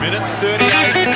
[0.00, 0.62] Minute 38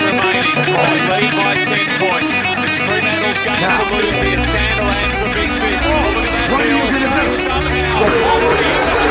[0.03, 0.43] remaining.
[0.43, 2.27] Fry lead by 10 points.
[2.67, 4.43] It's Fremantle's game to lose here.
[4.43, 5.87] Sandilands the big fist.
[5.87, 6.51] Look at that.
[6.51, 7.31] What are you gonna do?
[7.31, 9.02] somehow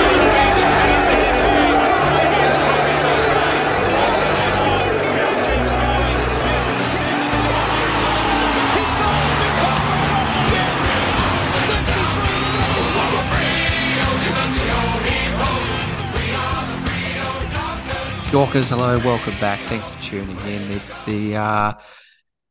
[18.32, 19.60] Dorkers, hello, welcome back.
[19.68, 20.72] Thanks for tuning in.
[20.72, 21.74] It's the uh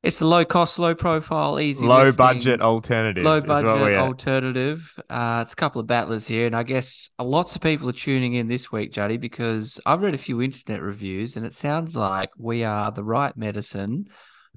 [0.02, 3.24] it's the low cost, low profile, easy Low listening, budget alternative.
[3.24, 4.92] low budget alternative.
[5.08, 8.34] Uh it's a couple of battlers here, and I guess lots of people are tuning
[8.34, 12.28] in this week, Juddy, because I've read a few internet reviews and it sounds like
[12.36, 14.04] we are the right medicine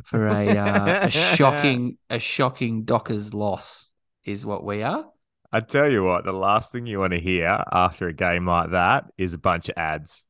[0.04, 3.90] for a uh, a shocking a shocking Dockers loss
[4.26, 5.06] is what we are.
[5.54, 8.72] I tell you what, the last thing you want to hear after a game like
[8.72, 10.26] that is a bunch of ads.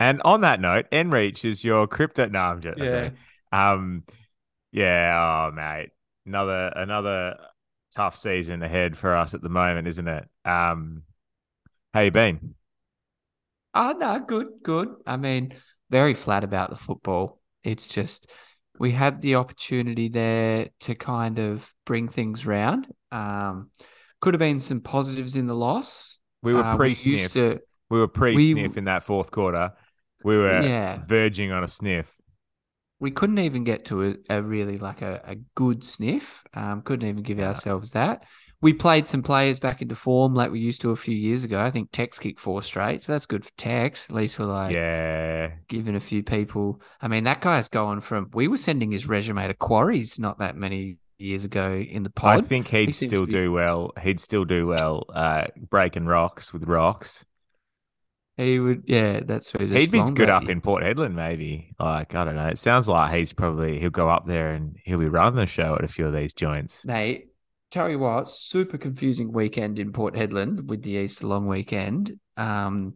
[0.00, 2.26] And on that note, Enreach is your crypto.
[2.26, 3.10] No, I'm just Yeah.
[3.52, 4.02] Um,
[4.72, 5.48] yeah.
[5.50, 5.90] Oh, mate,
[6.26, 7.36] another another
[7.94, 10.28] tough season ahead for us at the moment, isn't it?
[10.44, 11.02] Um,
[11.94, 12.54] how you been?
[13.74, 14.88] Oh no, good, good.
[15.06, 15.54] I mean,
[15.90, 17.40] very flat about the football.
[17.62, 18.30] It's just
[18.78, 22.86] we had the opportunity there to kind of bring things round.
[23.12, 23.70] Um,
[24.20, 26.18] could have been some positives in the loss.
[26.42, 27.32] We were Uh, pre used sniff.
[27.32, 29.72] to, We were pre sniff in that fourth quarter.
[30.24, 31.00] We were Yeah.
[31.06, 32.14] verging on a sniff.
[33.02, 36.42] we couldn't even get to a, a really like a, a good sniff.
[36.52, 38.24] Um, couldn't even give ourselves that.
[38.60, 41.58] We played some players back into form like we used to a few years ago.
[41.62, 44.10] I think Tex kicked four straight, so that's good for Tex.
[44.10, 45.52] At least for like yeah.
[45.68, 46.82] giving a few people.
[47.00, 48.28] I mean, that guy's going from.
[48.34, 52.36] We were sending his resume to quarries not that many years ago in the pod.
[52.44, 53.92] I think he'd He still be- do well.
[54.02, 57.24] He'd still do well uh, breaking rocks with rocks.
[58.40, 58.84] He would.
[58.86, 59.66] Yeah, that's who.
[59.66, 61.74] he'd be good up in Port Hedland, maybe.
[61.78, 62.46] Like I don't know.
[62.46, 65.74] It sounds like he's probably he'll go up there and he'll be running the show
[65.74, 66.84] at a few of these joints.
[66.84, 67.28] Mate,
[67.70, 72.18] tell you what, super confusing weekend in Port Hedland with the Easter long weekend.
[72.36, 72.94] Um,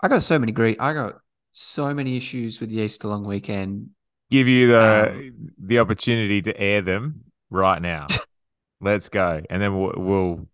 [0.00, 0.80] I got so many great.
[0.80, 1.16] I got
[1.52, 3.90] so many issues with the Easter long weekend.
[4.30, 8.06] Give you the Um, the opportunity to air them right now.
[8.80, 10.48] Let's go, and then we'll, we'll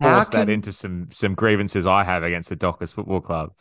[0.00, 3.52] Force that into some some grievances I have against the Dockers Football Club.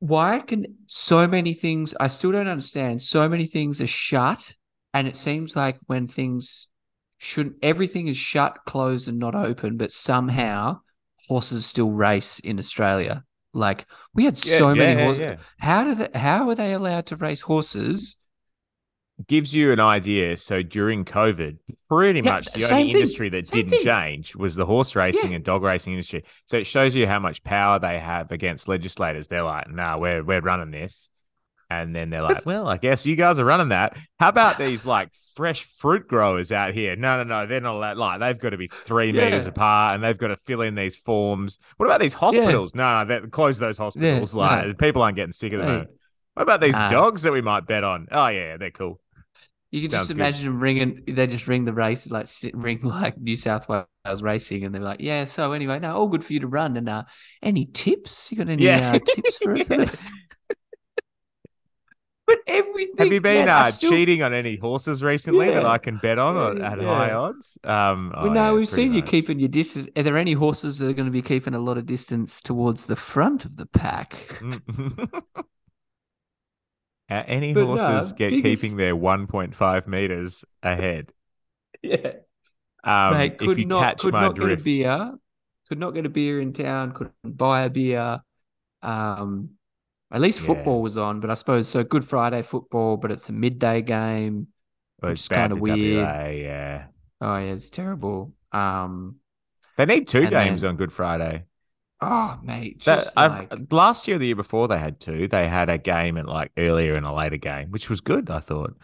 [0.00, 4.54] why can so many things I still don't understand so many things are shut
[4.92, 6.68] and it seems like when things
[7.18, 10.80] should everything is shut closed and not open but somehow
[11.28, 13.24] horses still race in Australia
[13.54, 15.36] like we had Yeah, so yeah, many horses yeah.
[15.58, 18.16] how did they, how are they allowed to race horses
[19.28, 20.36] gives you an idea.
[20.36, 21.58] So during COVID,
[21.88, 22.96] pretty Yeah, much the only thing.
[22.96, 23.84] industry that Same didn't thing.
[23.84, 25.36] change was the horse racing Yeah.
[25.36, 26.24] and dog racing industry.
[26.46, 29.28] So it shows you how much power they have against legislators.
[29.28, 31.10] They're like, "Nah, we're we're running this,"
[31.70, 34.84] and then they're like, "Well, I guess you guys are running that." How about these
[34.84, 36.96] like fresh fruit growers out here?
[36.96, 37.96] No, no, no, they're not allowed.
[37.96, 40.96] Like they've got to be three meters apart, and they've got to fill in these
[40.96, 41.58] forms.
[41.76, 42.74] What about these hospitals?
[42.74, 44.34] No, no, they close those hospitals.
[44.34, 44.74] like no.
[44.74, 45.70] people aren't getting sick at the Hey.
[45.70, 45.90] moment.
[46.34, 46.88] What about these Nah.
[46.88, 48.08] dogs that we might bet on?
[48.10, 49.00] Oh yeah, they're cool.
[49.74, 50.20] You can Sounds just good.
[50.20, 54.64] imagine them ringing they just ring the races like ring like New South Wales racing
[54.64, 57.02] and they're like yeah so anyway no all good for you to run and uh
[57.42, 58.92] any tips you got any Yeah.
[58.94, 59.68] uh, tips for us
[62.26, 62.94] But everything.
[62.96, 66.56] Have you been uh, still- cheating on any horses recently that I can bet on
[66.56, 67.58] Yeah, at high odds?
[67.64, 69.88] Um, Well, oh, no, yeah, we've seen you keeping your distance.
[69.94, 72.86] Are there any horses that are going to be keeping a lot of distance towards
[72.86, 74.40] the front of the pack?
[77.10, 81.12] Uh, any But no, horses get biggest- keeping their 1.5 meters ahead.
[81.82, 82.12] Yeah,
[82.82, 83.32] Um, mate.
[83.32, 85.12] if Could you not catch could my not get a beer.
[85.68, 86.92] Could not get a beer in town.
[86.92, 88.22] Couldn't buy a beer.
[88.82, 89.50] Um,
[90.10, 90.46] at least Yeah.
[90.46, 91.84] football was on, but I suppose so.
[91.84, 94.48] Good Friday football, but it's a midday game.
[95.02, 96.06] well, which it's is kinda weird.
[96.06, 96.86] WA, yeah,
[97.20, 98.32] Oh yeah, it's terrible.
[98.52, 99.16] Um,
[99.76, 101.44] they need two games then- on Good Friday.
[102.04, 105.28] Oh mate, That, like last year, the year before, they had two.
[105.28, 108.30] They had a game at like earlier and a later game, which was good.
[108.30, 108.74] I thought.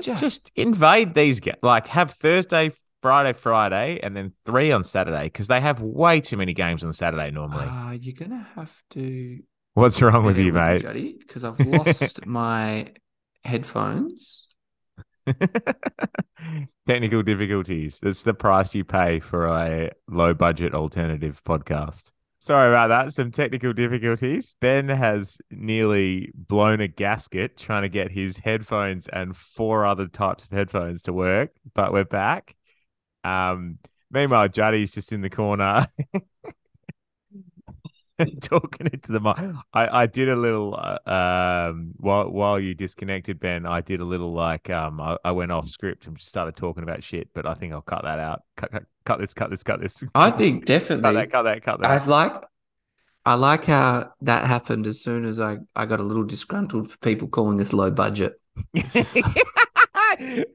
[0.00, 1.58] Just- just invade these games.
[1.62, 6.36] Like have Thursday, Friday, Friday, and then three on Saturday because they have way too
[6.36, 7.66] many games on Saturday normally.
[7.66, 9.40] uh, you're gonna have to
[9.74, 11.18] What's wrong with you, mate?
[11.18, 12.92] Because I've lost my
[13.44, 14.48] headphones.
[16.86, 17.98] Technical difficulties.
[18.02, 22.04] That's the price you pay for a low budget alternative podcast.
[22.44, 23.14] Sorry about that.
[23.14, 24.54] Some technical difficulties.
[24.60, 30.44] Ben has nearly blown a gasket trying to get his headphones and four other types
[30.44, 32.54] of headphones to work, but we're back.
[33.24, 33.78] Um,
[34.10, 35.86] meanwhile, Juddy's just in the corner.
[38.40, 39.36] talking into the mic.
[39.72, 43.66] I, I did a little uh, um while while you disconnected, Ben.
[43.66, 46.82] I did a little like um I, I went off script and just started talking
[46.82, 47.28] about shit.
[47.34, 48.42] But I think I'll cut that out.
[48.56, 49.34] Cut cut, cut this.
[49.34, 49.62] Cut this.
[49.62, 50.04] Cut this.
[50.14, 51.30] I think definitely cut that.
[51.30, 51.62] Cut that.
[51.62, 51.90] Cut that.
[51.90, 52.44] I like
[53.26, 56.98] I like how that happened as soon as I, I got a little disgruntled for
[56.98, 58.38] people calling this low budget.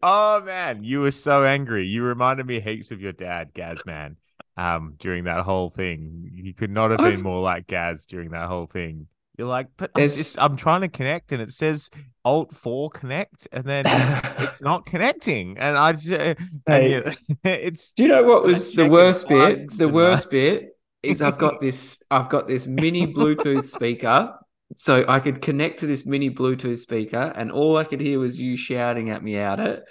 [0.04, 1.88] oh man, you were so angry.
[1.88, 4.18] You reminded me heaps of your dad, Gaz man.
[4.60, 8.32] Um, during that whole thing, you could not have been I've- more like Gaz during
[8.32, 9.08] that whole thing.
[9.38, 11.90] You're like, but I'm, just, I'm trying to connect, and it says
[12.26, 13.86] Alt Four connect, and then
[14.40, 16.92] it's not connecting, and I just, and Hey.
[16.92, 17.04] you-
[17.46, 19.72] it's Do you know what was the worst bit?
[19.78, 20.72] The worst bit
[21.04, 24.34] is I've got this I've got this mini Bluetooth speaker.
[24.76, 28.40] So I could connect to this mini Bluetooth speaker and all I could hear was
[28.40, 29.84] you shouting at me out it.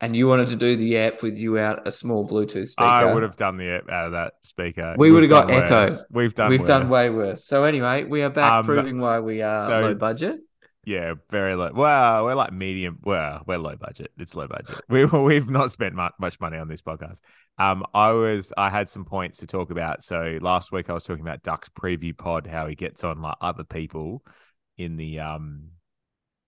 [0.00, 2.86] And you wanted to do the app with you out a small Bluetooth speaker.
[2.86, 4.94] I would have done the app out of that speaker.
[4.98, 5.76] We would have got echo.
[5.82, 6.04] worse.
[6.10, 6.50] We've done.
[6.50, 7.46] We've done way worse.
[7.46, 10.40] So anyway, we are back Um, proving why we are so- low budget.
[10.84, 11.72] Yeah, very low.
[11.74, 12.98] Well, we're like medium.
[13.02, 14.12] Well, we're low budget.
[14.18, 14.82] It's low budget.
[14.88, 17.18] We we've not spent much, much money on this podcast.
[17.58, 20.04] Um, I was I had some points to talk about.
[20.04, 23.34] So last week I was talking about Duck's preview pod, how he gets on like
[23.40, 24.22] other people
[24.78, 25.70] in the um,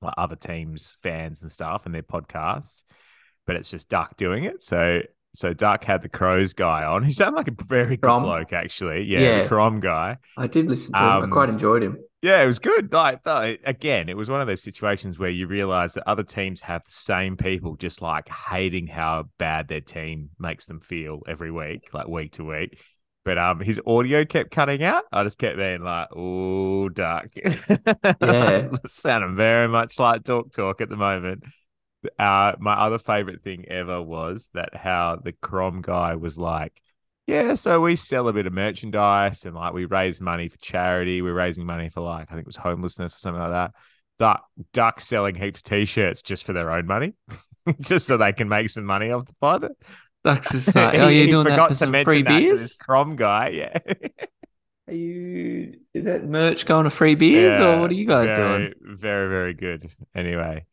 [0.03, 2.83] like other teams, fans and stuff, and their podcasts.
[3.49, 4.63] But it's just Duck doing it.
[4.63, 5.01] So
[5.35, 7.03] so Duck had the Crows guy on.
[7.09, 8.23] He sounded like a very good Crom?
[8.23, 9.05] bloke, actually.
[9.05, 9.43] Yeah, Yeah.
[9.43, 10.19] the Crom guy.
[10.37, 11.05] I did listen to him.
[11.09, 11.99] Um, I quite enjoyed him.
[12.21, 12.93] Yeah, it was good.
[12.93, 13.21] Like
[13.65, 16.91] again, it was one of those situations where you realize that other teams have the
[16.93, 22.07] same people just like hating how bad their team makes them feel every week, like
[22.09, 22.83] week to week.
[23.25, 25.05] But um, his audio kept cutting out.
[25.13, 27.29] I just kept being like, "Oh, duck."
[28.21, 28.69] Yeah.
[28.87, 31.45] sounding very much like talk talk at the moment.
[32.19, 36.81] Uh, my other favorite thing ever was that how the Crom guy was like,
[37.27, 41.21] yeah, so we sell a bit of merchandise and like we raise money for charity.
[41.21, 43.73] We're raising money for like I think it was homelessness or something like that.
[44.19, 47.13] Duck Duck selling heaps of t-shirts just for their own money,
[47.81, 49.69] just so they can make some money off the pod.
[50.25, 52.61] That's just like, oh, you're doing that for to some free beers?
[52.61, 53.79] This Crom guy, yeah.
[54.89, 58.59] Are you is that merch going to free beers or what are you guys very,
[58.59, 58.75] doing?
[58.81, 59.91] Very, very good.
[60.15, 60.65] Anyway,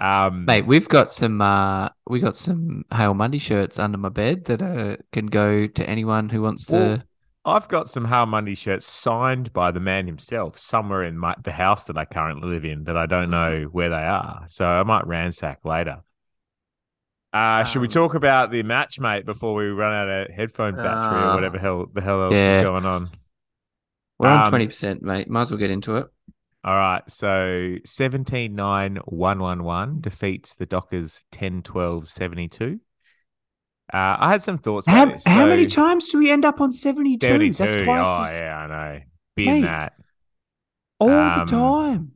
[0.00, 4.46] um, Mate, we've got some uh we got some Hail Mundy shirts under my bed
[4.46, 7.04] that uh, can go to anyone who wants to
[7.44, 11.52] I've got some How Mundy shirts signed by the man himself somewhere in my, the
[11.52, 14.44] house that I currently live in that I don't know where they are.
[14.48, 16.02] So I might ransack later.
[17.32, 20.74] Uh, should we Um, talk about the match, mate, before we run out of headphone
[20.76, 22.58] battery or Uh, whatever hell the hell else yeah.
[22.58, 23.08] is going on?
[24.18, 25.30] We're on um, twenty percent, mate.
[25.30, 26.08] Might as well get into it.
[26.62, 27.02] All right.
[27.08, 32.80] So 17 9 111 defeats the Dockers 10 12 72.
[33.92, 35.26] Uh, I had some thoughts about How, this.
[35.26, 37.26] how many times do we end up on 72?
[37.26, 37.52] 72.
[37.64, 39.00] That's twice oh, as- yeah, I know.
[39.34, 39.94] Being that.
[41.00, 42.12] all Um, the time.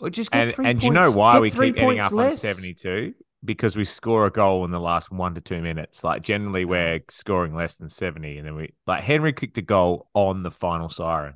[0.00, 2.32] Or just get and three and do you know why we keep ending up less.
[2.44, 3.14] on 72
[3.44, 7.00] because we score a goal in the last one to two minutes like generally we're
[7.10, 10.88] scoring less than 70 and then we like henry kicked a goal on the final
[10.88, 11.34] siren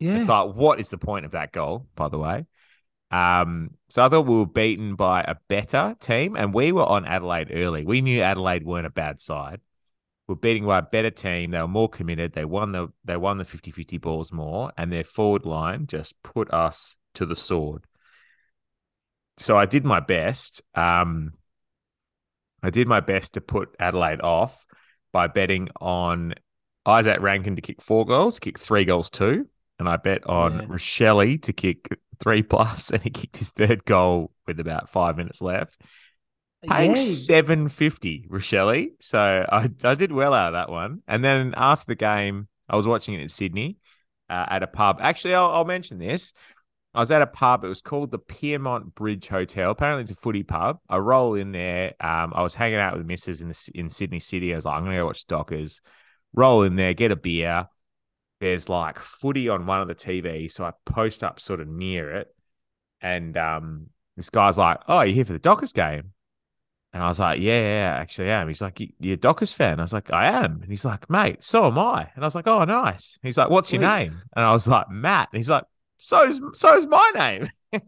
[0.00, 0.16] Yeah.
[0.16, 2.46] it's like what is the point of that goal by the way?
[3.10, 7.04] Um so i thought we were beaten by a better team and we were on
[7.04, 7.84] adelaide early.
[7.84, 9.60] We knew adelaide weren't a bad side.
[10.26, 11.50] We're beating by a better team.
[11.50, 12.32] They were more committed.
[12.32, 16.52] They won the they won the 50-50 balls more and their forward line just put
[16.52, 17.84] us to the sword.
[19.38, 20.62] So I did my best.
[20.74, 21.32] Um,
[22.62, 24.64] I did my best to put Adelaide off
[25.12, 26.34] by betting on
[26.86, 29.46] Izak Rankine to kick four goals, kick three goals too,
[29.80, 30.66] and I bet on Yeah.
[30.66, 31.88] Rachele to kick
[32.20, 35.80] three plus, and he kicked his third goal with about five minutes left.
[36.68, 38.90] Paying seven fifty, Rachele.
[39.00, 41.02] So I I did well out of that one.
[41.08, 43.78] And then after the game, I was watching it in Sydney
[44.28, 44.98] uh, at a pub.
[45.00, 46.34] Actually, I'll, I'll mention this.
[46.92, 47.64] I was at a pub.
[47.64, 49.70] It was called the Pyrmont Bridge Hotel.
[49.70, 50.80] Apparently, it's a footy pub.
[50.88, 51.94] I roll in there.
[52.00, 54.52] Um, I was hanging out with the missus in the in Sydney City.
[54.52, 55.80] I was like, I'm gonna go watch Dockers.
[56.34, 57.68] Roll in there, get a beer.
[58.40, 62.10] There's like footy on one of the TVs, so I post up sort of near
[62.16, 62.34] it,
[63.00, 66.12] and um, this guy's like, "Oh, you're here for the Dockers game?"
[66.92, 68.48] And I was like, yeah, yeah, actually I am.
[68.48, 69.78] He's like, "You- you're a Dockers fan?
[69.78, 70.60] I was like, I am.
[70.62, 72.10] And he's like, mate, so am I.
[72.16, 73.16] And I was like, oh, nice.
[73.22, 74.20] He's like, what's your name?
[74.34, 75.28] And I was like, Matt.
[75.32, 75.64] And he's like,
[75.98, 77.46] so's so's my name.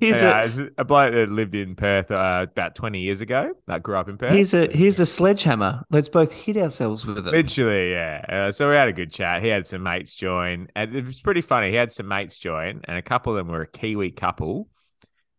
[0.00, 3.52] Here's yeah, a- it's a bloke that lived in Perth uh, about 20 years ago.
[3.66, 4.32] That grew up in Perth.
[4.32, 5.84] Here's a here's a sledgehammer.
[5.90, 7.24] Let's both hit ourselves with it.
[7.24, 8.24] Literally, yeah.
[8.26, 9.42] Uh, so we had a good chat.
[9.42, 11.68] He had some mates join, and it was pretty funny.
[11.68, 14.68] He had some mates join, and a couple of them were a Kiwi couple,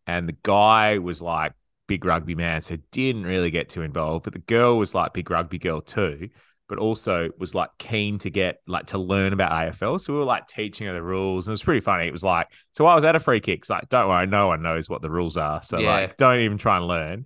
[0.06, 1.54] and the guy was like
[1.88, 4.24] big rugby man, so didn't really get too involved.
[4.24, 6.28] But the girl was like big rugby girl too.
[6.68, 10.00] But also was like keen to get like to learn about AFL.
[10.00, 12.06] So we were like teaching her the rules, and it was pretty funny.
[12.06, 13.60] It was like, so I was at a free kick.
[13.60, 15.62] It's like, don't worry, no one knows what the rules are.
[15.62, 15.90] So Yeah.
[15.92, 17.24] like, don't even try and learn.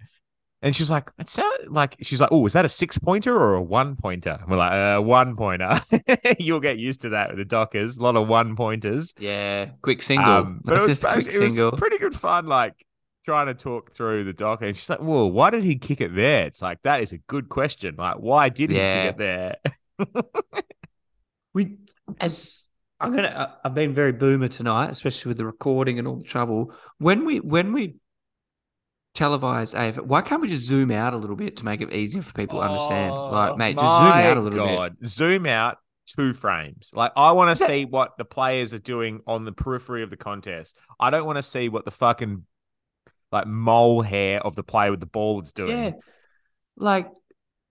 [0.63, 3.55] And she's like, it sound like she's like, oh, is that a six pointer or
[3.55, 4.39] a one pointer?
[4.41, 5.79] And we're like, uh, one pointer.
[6.41, 7.99] You'll get used to that with the Dockers.
[7.99, 9.15] A lot of one pointers.
[9.19, 10.29] Yeah, quick single.
[10.33, 11.73] Um, but That's it was, it was single.
[11.73, 12.73] pretty good fun, like
[13.27, 14.65] trying to talk through the docker.
[14.67, 17.19] And she's like, "Whoa, why did he kick it there?" It's like that is a
[17.19, 17.97] good question.
[17.99, 19.57] Like, why did he kick it there?
[21.53, 21.77] we
[22.21, 22.67] as
[23.01, 23.29] I'm gonna
[23.63, 26.73] I- I've been very boomer tonight, especially with the recording and all the trouble.
[26.99, 27.97] When we when we
[29.15, 32.23] televise AFL, why can't we just zoom out a little bit to make it easier
[32.23, 33.15] for people to understand?
[33.15, 35.09] Like, oh mate, just zoom Oh out a little bit.
[35.09, 36.91] Zoom out two frames.
[36.95, 40.17] Like, I want to see what the players are doing on the periphery of the
[40.17, 40.77] contest.
[41.01, 42.45] I don't want to see what the fucking
[43.33, 45.71] like mole hair of the player with the ball is doing.
[45.77, 45.91] Yeah,
[46.77, 47.09] like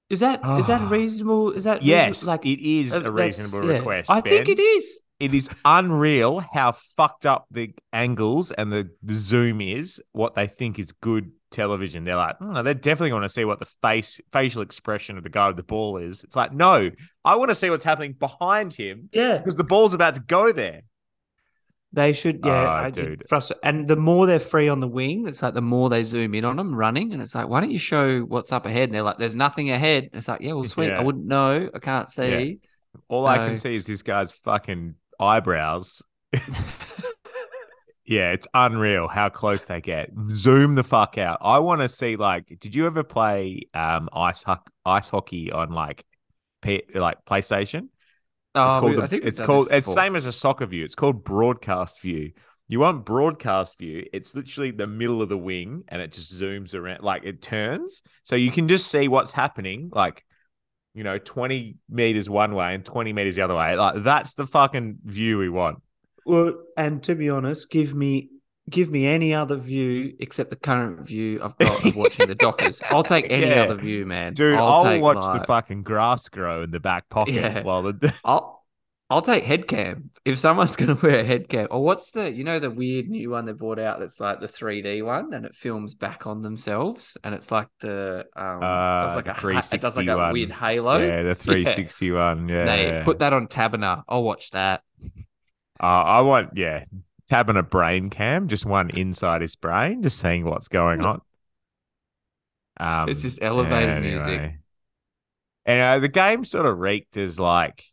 [0.09, 0.89] is that is that Ah.
[0.89, 1.51] reasonable?
[1.51, 2.31] Is that Yes, reasonable?
[2.33, 3.77] like it is uh, a reasonable yeah.
[3.77, 4.11] request.
[4.11, 4.99] I think it is.
[5.19, 10.45] it is unreal how fucked up the angles and the, the zoom is what they
[10.45, 14.19] think is good television they're like "Hmm, they're definitely going to see what the face
[14.33, 16.91] facial expression of the guy with the ball is it's like no
[17.23, 20.51] i want to see what's happening behind him Yeah, because the ball's about to go
[20.51, 20.81] there
[21.95, 23.23] They should, yeah, Oh, I- dude.
[23.29, 26.35] frustra- And the more they're free on the wing, it's like the more they zoom
[26.35, 28.89] in on them running, and it's like, why don't you show what's up ahead?
[28.89, 30.87] And they're like, "There's nothing ahead." It's like, yeah, well, sweet.
[30.89, 30.99] Yeah.
[30.99, 31.69] I wouldn't know.
[31.73, 32.59] I can't see.
[33.09, 36.01] all i can see is this guy's fucking eyebrows
[38.05, 42.15] yeah it's unreal how close they get zoom the fuck out i want to see
[42.15, 46.05] like did you ever play um ice hoc- ice hockey on like
[46.61, 47.89] P- like playstation
[48.55, 50.83] Oh, it's called the- I think it's called it's same as a soccer view.
[50.85, 52.31] It's called broadcast view.
[52.67, 56.73] You want broadcast view it's literally the middle of the wing and it just zooms
[56.73, 58.01] around like it turns.
[58.23, 60.23] So you can just see what's happening like
[60.95, 63.75] you know 20 meters one way and 20 meters the other way.
[63.75, 65.81] Like that's the fucking view we want.
[66.25, 68.29] Well, and to be honest, give me
[68.69, 72.81] give me any other view except the current view I've got of watching the Dockers.
[72.89, 73.63] I'll take any Yeah.
[73.63, 74.33] other view, man.
[74.33, 77.63] dude I'll, i'll, watch like- the fucking grass grow in the back pocket Yeah.
[77.63, 78.55] while the I'll
[79.07, 81.67] I'll take headcam if someone's gonna wear a headcam.
[81.69, 84.47] Or what's the you know the weird new one they brought out that's like the
[84.47, 89.15] 3D one and it films back on themselves and it's like the um does Uh,
[89.17, 90.97] like the a it does like 360 a weird halo.
[90.97, 93.03] yeah the 361 yeah, Mate, yeah.
[93.03, 94.01] put that on Taberner.
[94.09, 94.81] I'll watch that.
[95.79, 96.85] Uh, I want, yeah,
[97.27, 101.21] tabbing a brain cam, just one inside his brain, just seeing what's going on.
[102.77, 104.59] Um, It's just elevated music.
[105.65, 107.83] And uh, the game sort of reeked as like,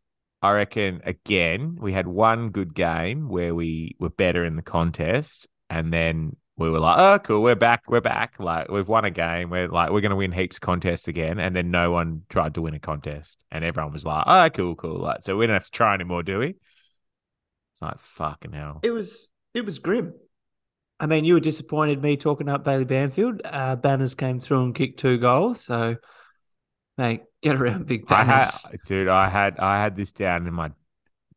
[0.43, 5.47] I reckon, again, we had one good game where we were better in the contest.
[5.71, 8.39] And then we were like, oh, cool, we're back, we're back.
[8.39, 9.49] Like, we've won a game.
[9.49, 11.39] We're like, we're going to win heaps contests again.
[11.39, 13.39] And then no one tried to win a contest.
[13.51, 14.99] And everyone was like, oh, cool, cool.
[14.99, 16.57] Like, so we don't have to try anymore, do we?
[17.73, 18.81] It's like, fucking hell.
[18.83, 20.15] It was it was grim.
[21.01, 23.43] I mean, you were disappointed me talking up Bailey Banfield.
[23.45, 25.97] Uh, Banners came through and kicked two goals, so
[26.97, 28.63] mate, get around big I banners.
[28.63, 30.71] had, dude, I had I had this down in my.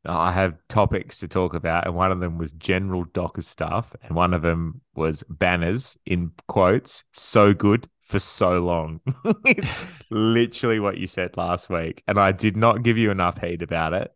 [0.08, 4.16] I have topics to talk about, and one of them was general Docker stuff, and
[4.16, 7.04] one of them was banners in quotes.
[7.12, 9.02] So good for so long.
[9.46, 9.76] it's
[10.12, 13.94] literally what you said last week, and I did not give you enough heat about
[13.94, 14.14] it.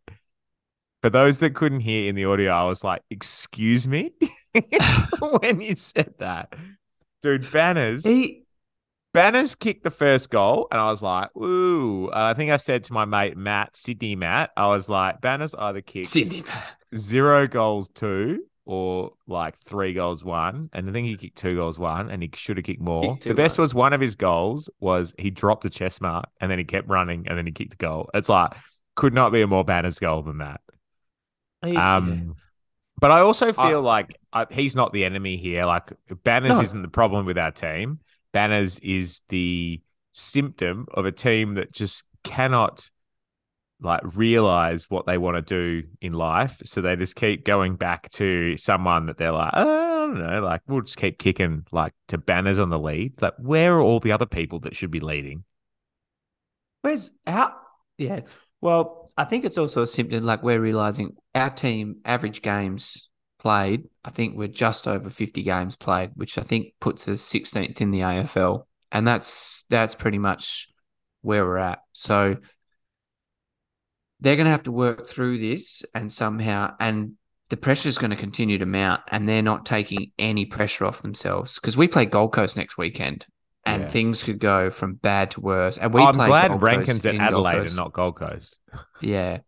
[1.01, 4.11] For those that couldn't hear in the audio, I was like, "Excuse me,"
[5.19, 6.53] when you said that,
[7.21, 7.49] dude.
[7.51, 8.03] Banners.
[8.03, 8.43] he
[9.13, 12.83] Banners kicked the first goal, and I was like, "Ooh!" And I think I said
[12.85, 16.43] to my mate Matt, Sydney Matt, I was like, "Banners either kicked Sydney.
[16.95, 21.79] zero goals two or like three goals one." And I think he kicked two goals
[21.79, 23.01] one, and he should have kicked more.
[23.01, 23.63] Kicked two the best one.
[23.63, 26.87] was one of his goals was he dropped a chest mark, and then he kept
[26.87, 28.09] running, and then he kicked a goal.
[28.13, 28.53] It's like
[28.95, 30.61] could not be a more Banners goal than that.
[31.63, 32.35] Um,
[32.99, 35.65] but I also I- feel like uh, he's not the enemy here.
[35.65, 35.91] Like
[36.23, 36.61] Banners No.
[36.61, 37.99] isn't the problem with our team.
[38.31, 42.89] Banners is the symptom of a team that just cannot
[43.81, 46.61] like realize what they want to do in life.
[46.65, 50.41] So they just keep going back to someone that they're like, oh, I don't know,
[50.41, 53.21] like we'll just keep kicking like to Banners on the lead.
[53.21, 55.43] Like where are all the other people that should be leading?
[56.81, 57.55] Where's our
[57.97, 58.21] yeah?
[58.61, 63.83] Well, I think it's also a symptom like we're realizing our team average games played.
[64.05, 67.91] I think we're just over fifty games played, which I think puts us sixteenth in
[67.91, 70.69] the AFL, and that's that's pretty much
[71.21, 71.79] where we're at.
[71.91, 72.37] So
[74.21, 77.15] they're going to have to work through this and somehow and
[77.49, 81.01] the pressure is going to continue to mount and they're not taking any pressure off
[81.01, 83.25] themselves because we play Gold Coast next weekend
[83.65, 83.89] and Yeah.
[83.89, 85.77] things could go from bad to worse.
[85.77, 88.57] And we I'm played glad Gold Rankine's Coast at Adelaide and not Gold Coast.
[89.01, 89.39] Yeah.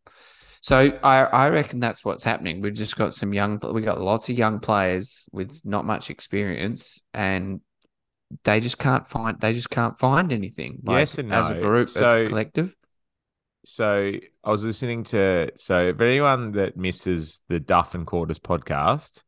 [0.61, 2.61] So I I reckon that's what's happening.
[2.61, 7.01] We've just got some young we got lots of young players with not much experience
[7.13, 7.61] and
[8.43, 10.79] they just can't find they just can't find anything.
[10.83, 11.39] Like, Yes and no.
[11.39, 12.75] as a group, as So- a collective.
[13.63, 14.13] So
[14.43, 19.21] I was listening to so for anyone that misses the Duff and Quarters podcast,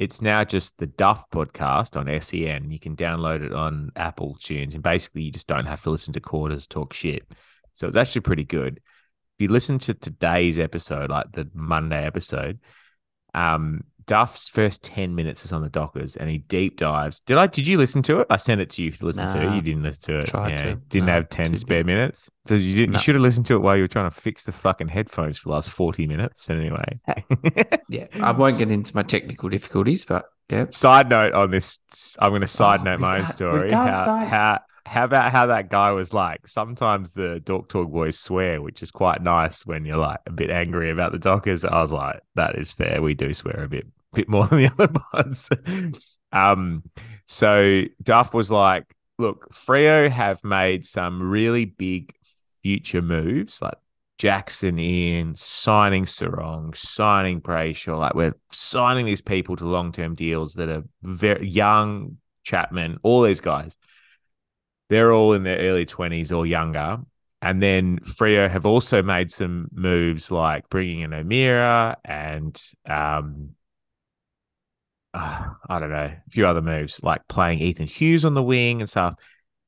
[0.00, 2.70] it's now just the Duff podcast on SEN.
[2.70, 6.14] You can download it on Apple Tunes, and basically you just don't have to listen
[6.14, 7.30] to Quarters talk shit.
[7.74, 8.78] So it's actually pretty good.
[8.78, 12.60] If you listen to today's episode, like the Monday episode,
[13.34, 17.20] um, Duff's first ten minutes is on the Dockers, and he deep dives.
[17.20, 17.46] Did I?
[17.46, 18.26] Did you listen to it?
[18.28, 19.40] I sent it to you to listen to.
[19.40, 19.54] it.
[19.54, 20.26] You didn't listen to it.
[20.26, 20.74] Tried yeah, to.
[20.88, 21.86] didn't No, have ten spare big.
[21.86, 22.28] minutes.
[22.48, 22.90] So you didn't.
[22.90, 22.98] No.
[22.98, 25.38] You should have listened to it while you were trying to fix the fucking headphones
[25.38, 26.46] for the last forty minutes.
[26.46, 26.98] But anyway.
[27.06, 28.08] Uh, yeah.
[28.20, 30.66] I won't get into my technical difficulties, but yeah.
[30.70, 31.78] side note on this,
[32.18, 33.70] I'm going to side Oh, note my own story.
[33.70, 36.48] How, how how about how that guy was like?
[36.48, 40.50] Sometimes the Dork Talk boys swear, which is quite nice when you're like a bit
[40.50, 41.64] angry about the Dockers.
[41.64, 43.00] I was like, that is fair.
[43.00, 45.48] We do swear a bit bit more than the other pods.
[46.32, 46.82] um,
[47.26, 48.84] so Duff was like,
[49.18, 52.14] look, Freo have made some really big
[52.62, 53.74] future moves, like
[54.18, 57.98] Jackson in, signing Serong, signing Brayshaw.
[57.98, 63.22] Like we're signing these people to long term deals that are very young, Chapman, all
[63.22, 63.76] these guys.
[64.88, 66.98] They're all in their early 20s or younger.
[67.42, 73.50] And then Freo have also made some moves like bringing in O'Meara and um,
[75.14, 78.80] uh, I don't know, a few other moves like playing Ethan Hughes on the wing
[78.80, 79.14] and stuff.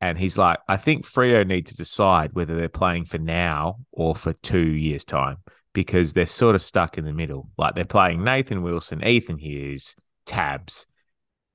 [0.00, 4.16] And he's like, I think Freo need to decide whether they're playing for now or
[4.16, 5.38] for two years' time
[5.74, 7.48] because they're sort of stuck in the middle.
[7.56, 9.94] Like they're playing Nathan Wilson, Ethan Hughes,
[10.26, 10.86] tabs.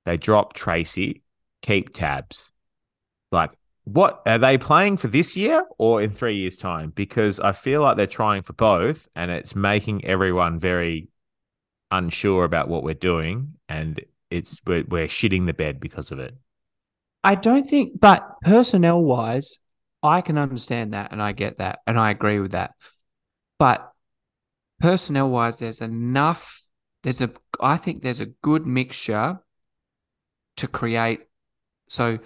[0.05, 1.21] They drop Treacy,
[1.61, 2.51] keep tabs.
[3.31, 3.51] Like,
[3.83, 6.91] what are they playing for this year or in three years' time?
[6.91, 11.09] Because I feel like they're trying for both and it's making everyone very
[11.91, 13.53] unsure about what we're doing.
[13.69, 16.35] And it's we're, we're shitting the bed because of it.
[17.23, 19.59] I don't think, but personnel wise,
[20.03, 22.71] I can understand that and I get that and I agree with that.
[23.59, 23.91] But
[24.79, 26.63] personnel wise, there's enough.
[27.03, 29.39] There's a, I think there's a good mixture
[30.57, 31.21] to create.
[31.89, 32.19] So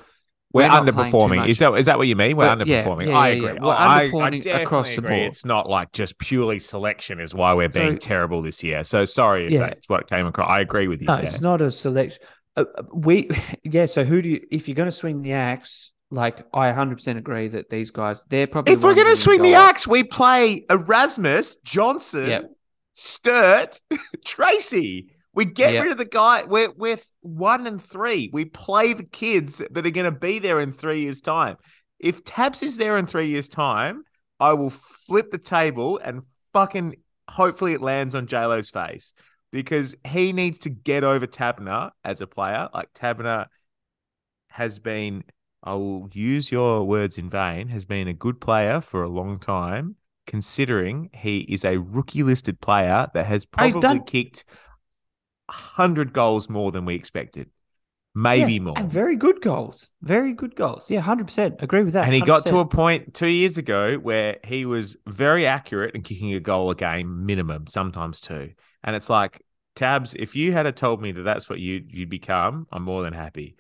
[0.54, 1.48] We're, too underperforming.
[1.48, 2.36] Is that is that what you mean?
[2.38, 3.08] We're Well, yeah, underperforming.
[3.08, 3.48] yeah, I agree.
[3.54, 3.60] yeah.
[3.62, 4.12] We're I-
[4.58, 5.18] I across the agree.
[5.18, 5.28] board.
[5.28, 8.84] It's not like just purely selection is why we're being So- terrible this year.
[8.84, 10.50] So sorry if that's what came across.
[10.50, 11.08] I agree with you.
[11.08, 11.26] No, there.
[11.26, 12.22] it's not a selection.
[12.58, 13.30] Uh, uh, we,
[13.64, 13.86] yeah.
[13.86, 14.42] So who do you?
[14.52, 18.48] If you're going to swing the axe, like I 100% agree that these guys, they're
[18.48, 18.74] probably.
[18.74, 19.70] If we're going to swing the off.
[19.70, 22.52] axe, we play Erasmus, Johnson, Yep.
[22.94, 23.80] Sturt,
[24.28, 25.08] Treacy.
[25.34, 26.44] We get rid of the guy.
[26.46, 28.30] We're, we're one and three.
[28.34, 31.58] We play the kids that are going to be there in three years' time.
[32.00, 34.04] If Tabs is there in three years' time,
[34.40, 36.96] I will flip the table and fucking
[37.30, 39.14] hopefully it lands on JLo's face
[39.52, 42.68] because he needs to get over Taberner as a player.
[42.74, 43.46] Like Taberner
[44.50, 45.24] has been,
[45.64, 49.40] I will use your words in vain, has been a good player for a long
[49.40, 49.96] time,
[50.28, 54.44] considering he is a rookie listed player that has probably done- kicked
[55.52, 57.50] 100 goals more than we expected.
[58.14, 58.78] Maybe Yeah, more.
[58.78, 59.90] And very good goals.
[60.02, 60.90] Very good goals.
[60.90, 61.62] Yeah, 100%.
[61.62, 62.06] Agree with that.
[62.06, 66.02] And he got to a point two years ago where he was very accurate in
[66.02, 68.52] kicking a goal a game, minimum, sometimes two.
[68.84, 69.42] And it's like,
[69.76, 73.14] Tabs, if you had told me that that's what you you'd become, I'm more than
[73.14, 73.56] happy.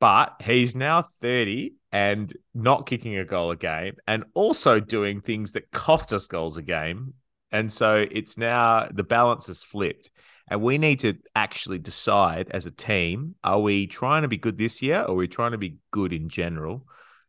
[0.00, 5.52] But he's now 30 and not kicking a goal a game and also doing things
[5.52, 7.14] that cost us goals a game.
[7.50, 10.10] And so it's now the balance is flipped.
[10.48, 14.58] And we need to actually decide as a team are we trying to be good
[14.58, 16.86] this year or are we trying to be good in general?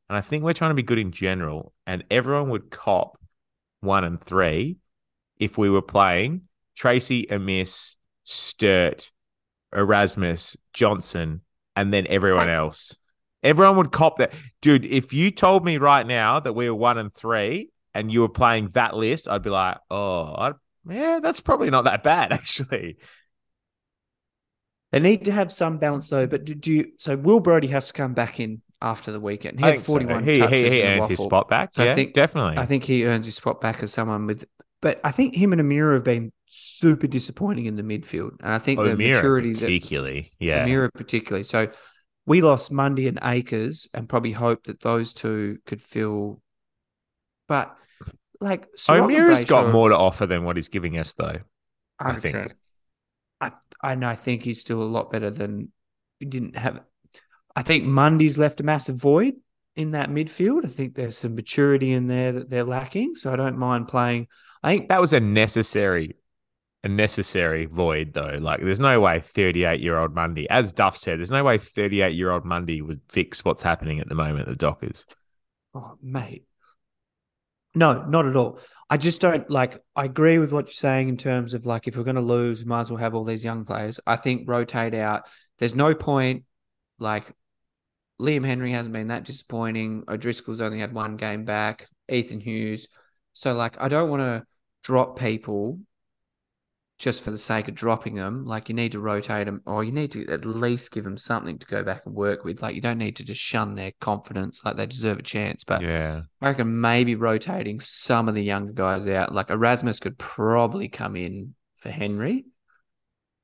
[0.09, 1.73] And I think we're trying to be good in general.
[1.87, 3.17] And everyone would cop
[3.79, 4.77] one and three
[5.37, 6.41] if we were playing
[6.77, 9.11] Treacy, Amiss, Sturt,
[9.73, 11.41] Erasmus, Johnson,
[11.75, 12.97] and then everyone else.
[13.43, 14.33] Everyone would cop that.
[14.61, 18.21] Dude, if you told me right now that we were one and three and you
[18.21, 20.51] were playing that list, I'd be like, oh, I,
[20.89, 22.97] yeah, that's probably not that bad, actually.
[24.91, 26.27] They need to have some balance though.
[26.27, 26.91] But do you?
[26.97, 29.59] So Will Brodie has to come back in after the weekend.
[29.59, 29.91] He I had think so.
[29.93, 31.73] 41 He, touches he, he the earned his spot back.
[31.73, 32.57] So I yeah, think- definitely.
[32.57, 34.45] I think he earns his spot back as someone with.
[34.81, 38.59] But I think him and O'Meara have been super disappointing in the midfield, and I
[38.59, 40.31] think the O'Meara maturity that particularly.
[40.39, 40.61] Yeah.
[40.63, 41.43] O'Meara particularly.
[41.43, 41.69] So
[42.25, 46.41] we lost Mundy and Acres, and probably hoped that those two could fill.
[47.47, 47.75] But
[48.39, 51.39] like and O'Meara's got more to offer than what he's giving us, though.
[51.99, 52.35] I think.
[52.35, 52.51] 100%.
[53.41, 54.09] I I know.
[54.09, 55.71] I think he's still a lot better than
[56.19, 56.81] we didn't have.
[57.55, 59.35] I think Mundy's left a massive void
[59.75, 60.65] in that midfield.
[60.65, 63.15] I think there's some maturity in there that they're lacking.
[63.15, 64.27] So I don't mind playing.
[64.63, 66.15] I think That was a necessary,
[66.83, 68.37] a necessary void though.
[68.39, 72.13] Like, there's no way 38 year old Mundy, as Duff said, there's no way 38
[72.13, 75.05] year old Mundy would fix what's happening at the moment at the Dockers.
[75.73, 76.45] Oh, mate.
[77.75, 78.59] No, not at all.
[78.89, 79.77] I just don't like.
[79.95, 82.63] I agree with what you're saying in terms of like, if we're going to lose,
[82.63, 83.99] we might as well have all these young players.
[84.07, 85.27] I think rotate out.
[85.59, 86.45] There's no point.
[86.99, 87.33] Like,
[88.21, 90.05] Liam Henry hasn't been that disappointing.
[90.07, 91.87] O'Driscoll's only had one game back.
[92.09, 92.87] Ethan Hughes.
[93.33, 94.43] So, like, I don't want to
[94.83, 95.79] drop people
[96.97, 98.45] just for the sake of dropping them.
[98.45, 101.57] Like, you need to rotate them, or you need to at least give them something
[101.59, 102.61] to go back and work with.
[102.61, 104.61] Like, you don't need to just shun their confidence.
[104.63, 105.63] Like, they deserve a chance.
[105.65, 106.21] But Yeah.
[106.41, 109.33] I reckon maybe rotating some of the younger guys out.
[109.33, 112.45] Like Erasmus could probably come in for Henry.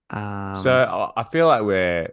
[0.10, 2.10] Um, So I feel like we're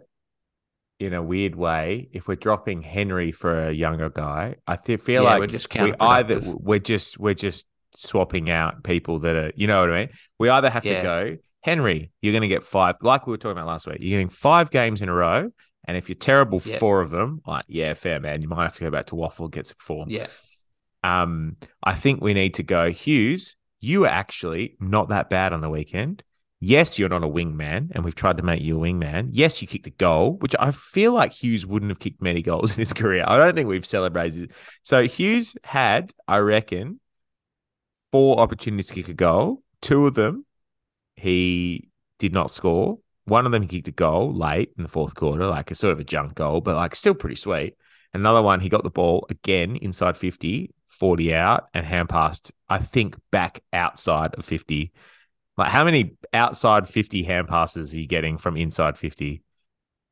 [0.99, 2.09] in a weird way.
[2.11, 5.73] If we're dropping Henry for a younger guy, I th- feel Yeah, like we're just
[5.73, 9.99] we either we're just we're just swapping out people that are you know what I
[9.99, 10.09] mean.
[10.39, 10.97] We either have Yeah.
[10.97, 13.97] to go Henry, you're going to get five, like we were talking about last week.
[13.99, 15.51] You're getting five games in a row,
[15.85, 16.77] and if you're terrible Yeah.
[16.77, 19.51] four of them, like yeah, fair man, you might have to go back to WAFL
[19.51, 20.09] get some form.
[20.09, 20.27] yeah,
[21.03, 25.61] Um, I think we need to go, Hughes, you were actually not that bad on
[25.61, 26.23] the weekend.
[26.61, 29.29] Yes, you're not a wingman, and we've tried to make you a wingman.
[29.31, 32.71] Yes, you kicked a goal, which I feel like Hughes wouldn't have kicked many goals
[32.77, 33.23] in his career.
[33.25, 34.51] I don't think we've celebrated.
[34.83, 36.99] So Hughes had, I reckon,
[38.11, 39.63] four opportunities to kick a goal.
[39.81, 40.45] Two of them
[41.15, 42.99] he did not score.
[43.25, 45.93] One of them he kicked a goal late in the fourth quarter, like a sort
[45.93, 47.75] of a junk goal, but like still pretty sweet.
[48.13, 52.79] Another one, he got the ball again inside 50, 40 out, and hand passed, I
[52.79, 54.91] think, back outside of 50.
[55.57, 59.43] Like, how many outside 50 hand passes are you getting from inside 50?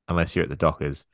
[0.07, 1.05] Unless you're at the Dockers.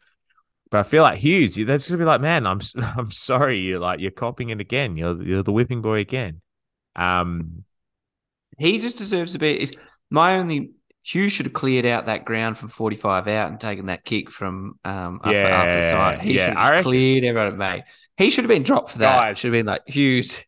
[0.70, 2.60] But I feel like Hughes, that's gonna be like, man, I'm
[2.98, 4.98] I'm sorry, you're like you're copying it again.
[4.98, 6.42] You're you're the whipping boy again.
[6.96, 7.64] Um,
[8.58, 9.70] he just deserves to be.
[10.10, 10.72] My only
[11.06, 14.80] Hughes should have cleared out that ground from 45 out and taken that kick from
[14.86, 16.22] um after, after Yeah, side.
[16.22, 17.84] He yeah, should have cleared everyone, mate.
[18.18, 19.16] He should have been dropped for that.
[19.16, 19.40] Guys.
[19.40, 20.44] Should have been like Hughes.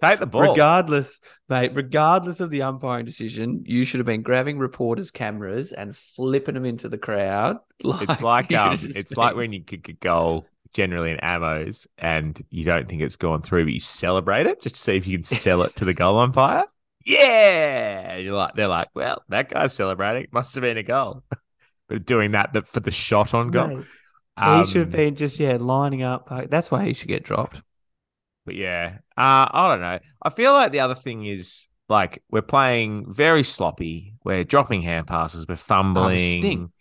[0.00, 0.42] take the ball.
[0.44, 5.94] Regardless, mate, regardless of the umpiring decision, you should have been grabbing reporters' cameras and
[5.94, 7.58] flipping them into the crowd.
[7.98, 12.64] It's like um, it's like when you kick a goal generally in ammos and you
[12.64, 15.24] don't think it's gone through, but you celebrate it just to see if you can
[15.24, 16.64] sell it to the goal umpire.
[17.04, 20.28] Yeah, you're like they're like, well, that guy's celebrating.
[20.32, 21.22] Must have been a goal.
[21.88, 23.68] but doing that but for the shot on goal.
[23.68, 23.86] Mate,
[24.36, 26.28] Um, he should have been just yeah lining up.
[26.30, 27.62] Uh, That's why he should get dropped.
[28.44, 29.98] But yeah, uh, I don't know.
[30.22, 34.14] I feel like the other thing is like we're playing very sloppy.
[34.24, 35.46] We're dropping hand passes.
[35.46, 36.72] We're fumbling.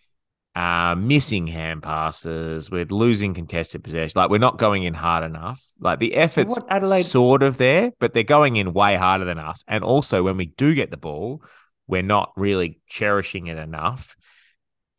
[0.55, 2.69] Uh, missing hand passes.
[2.69, 4.19] We're losing contested possession.
[4.19, 5.61] Like we're not going in hard enough.
[5.79, 9.39] Like the effort's what Adelaide- sort of there, but they're going in way harder than
[9.39, 9.63] us.
[9.67, 11.41] And also, when we do get the ball,
[11.87, 14.15] we're not really cherishing it enough.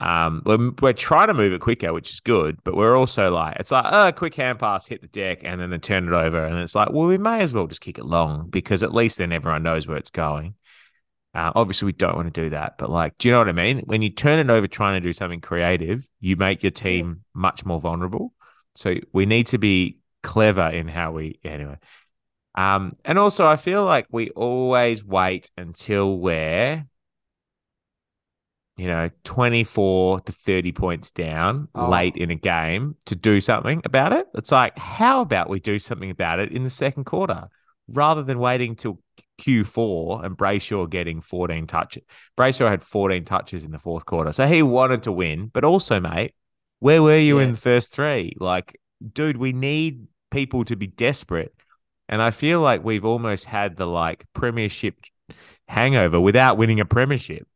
[0.01, 3.59] Um, we're, we're trying to move it quicker, which is good, but we're also like,
[3.61, 6.45] it's like, oh, quick hand pass, hit the deck, and then they turn it over.
[6.45, 9.19] And it's like, well, we may as well just kick it long because at least
[9.19, 10.55] then everyone knows where it's going.
[11.35, 13.53] Uh, obviously, we don't want to do that, but like, do you know what I
[13.53, 13.79] mean?
[13.87, 17.65] When you turn it over trying to do something creative, you make your team much
[17.65, 18.35] more vulnerable.
[18.75, 21.79] So we need to be clever in how we, anyway.
[22.55, 26.87] Um, and also, I feel like we always wait until we're,
[28.77, 31.89] you know, 24 to 30 points down Oh.
[31.89, 34.27] late in a game to do something about it.
[34.35, 37.49] It's like, how about we do something about it in the second quarter
[37.89, 38.99] rather than waiting till
[39.43, 42.03] Q4 and Brayshaw getting 14 touches?
[42.39, 44.33] Brayshaw had 14 touches in the fourth quarter.
[44.33, 46.35] So he wanted to win, but also, mate,
[46.79, 47.45] where were you Yeah.
[47.47, 48.35] in the first three?
[48.39, 48.79] Like,
[49.13, 51.53] dude, we need people to be desperate.
[52.09, 54.97] And I feel like we've almost had the like premiership
[55.69, 57.47] hangover without winning a premiership.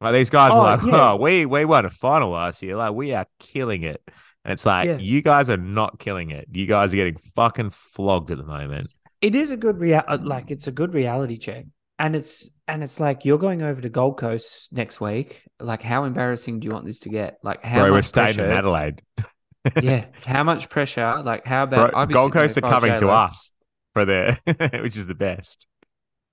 [0.00, 1.12] Like these guys Oh, are like, yeah.
[1.12, 2.76] oh, we we won a final last year.
[2.76, 4.00] Like we are killing it.
[4.44, 4.98] And it's like, Yeah.
[4.98, 6.46] you guys are not killing it.
[6.52, 8.94] You guys are getting fucking flogged at the moment.
[9.20, 11.66] It is a good real uh, like it's a good reality check.
[11.98, 15.42] And it's and it's like you're going over to Gold Coast next week.
[15.58, 17.38] Like how embarrassing do you want this to get?
[17.42, 18.50] Like how Bro, we're staying in pressure?
[18.50, 19.02] Adelaide.
[19.80, 20.06] yeah.
[20.24, 21.22] How much pressure?
[21.24, 23.50] Like how Bro, about be Gold Coast are if I was coming to us
[23.94, 24.34] for their
[24.82, 25.66] which is the best.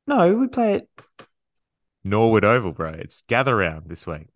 [0.07, 0.89] No, we play it.
[2.03, 2.91] Norwood Oval, bro.
[2.91, 4.27] It's gather round this week.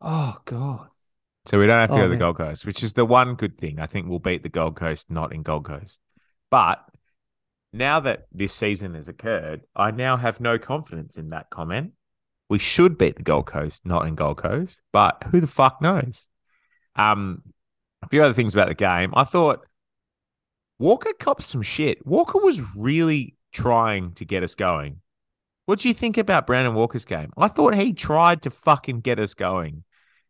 [0.00, 0.88] Oh God.
[1.46, 2.16] So we don't have to Oh, go to the.
[2.16, 3.78] Gold Coast, which is the one good thing.
[3.78, 5.98] I think we'll beat the Gold Coast, not in Gold Coast.
[6.50, 6.78] But
[7.76, 11.92] now that this season has occurred, I now have no confidence in that comment.
[12.48, 16.28] We should beat the Gold Coast, not in Gold Coast, but who the fuck knows?
[16.94, 17.42] Um,
[18.02, 19.12] a few other things about the game.
[19.14, 19.66] I thought
[20.78, 22.06] Walker copped some shit.
[22.06, 25.00] Walker was really trying to get us going.
[25.64, 27.32] What do you think about Brandon Walker's game?
[27.36, 29.82] I thought he tried to fucking get us going.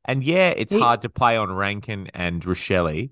[0.05, 3.11] And yeah, it's He- hard to play on Rankine and Rachele,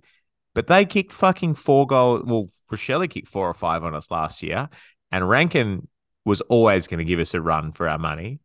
[0.54, 2.24] but they kicked fucking four goals.
[2.24, 4.68] Well, Rachele kicked four or five on us last year,
[5.12, 5.88] and Rankine
[6.24, 8.40] was always going to give us a run for our money.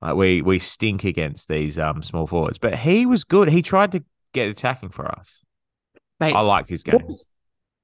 [0.00, 3.48] Like we we stink against these um small forwards, but he was good.
[3.48, 5.42] He tried to get attacking for us.
[6.20, 6.94] Mate, I liked his game.
[6.94, 7.24] Walker's,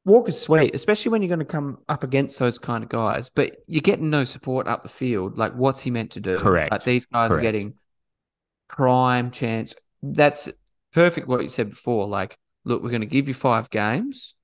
[0.04, 3.30] Walker's sweet, especially when you're going to come up against those kind of guys.
[3.30, 5.38] But you're getting no support up the field.
[5.38, 6.38] Like, what's he meant to do?
[6.38, 6.72] Correct.
[6.72, 7.40] Like these guys Correct.
[7.40, 7.74] are getting
[8.68, 9.74] prime chance.
[10.02, 10.48] That's
[10.92, 11.26] perfect.
[11.26, 12.06] What you said before.
[12.06, 14.34] Like, look, we're going to give you five games.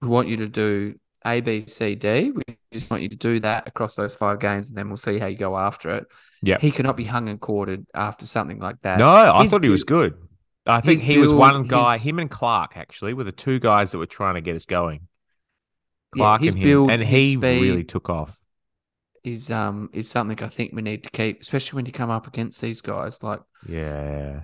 [0.00, 0.94] We want you to do
[1.26, 2.30] A, B, C, D.
[2.30, 2.42] We
[2.72, 5.26] just want you to do that across those five games, and then we'll see how
[5.26, 6.06] you go after it.
[6.42, 8.98] Yeah, He cannot be hung and quartered after something like that.
[9.00, 10.14] No, I His thought he was good.
[10.66, 11.94] I think he was one guy.
[11.94, 14.66] his- Him and Clark actually were the two guys that were trying to get us
[14.66, 15.08] going.
[16.14, 18.38] Yeah, Clark his and him, build, and he speed, really took off.
[19.24, 22.26] is um is something I think we need to keep, especially when you come up
[22.26, 24.42] against these guys like Yeah.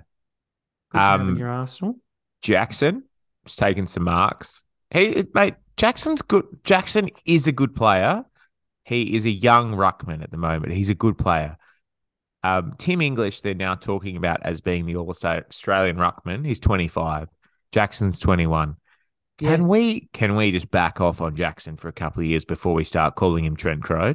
[0.93, 1.97] Um, your arsenal.
[2.45, 3.03] Jackson
[3.43, 4.63] was taking some marks.
[4.91, 6.45] He, mate, Jackson's good.
[6.63, 8.23] Jackson is a good player.
[8.83, 10.73] He is a young ruckman at the moment.
[10.73, 11.57] He's a good player.
[12.43, 16.45] Um, Tim English, they're now talking about as being the All Australian ruckman.
[16.45, 17.29] He's 25.
[17.71, 18.75] Jackson's 21.
[19.39, 19.49] Yeah.
[19.49, 22.75] Can we can we just back off on Jackson for a couple of years before
[22.75, 24.13] we start calling him Trent Crow?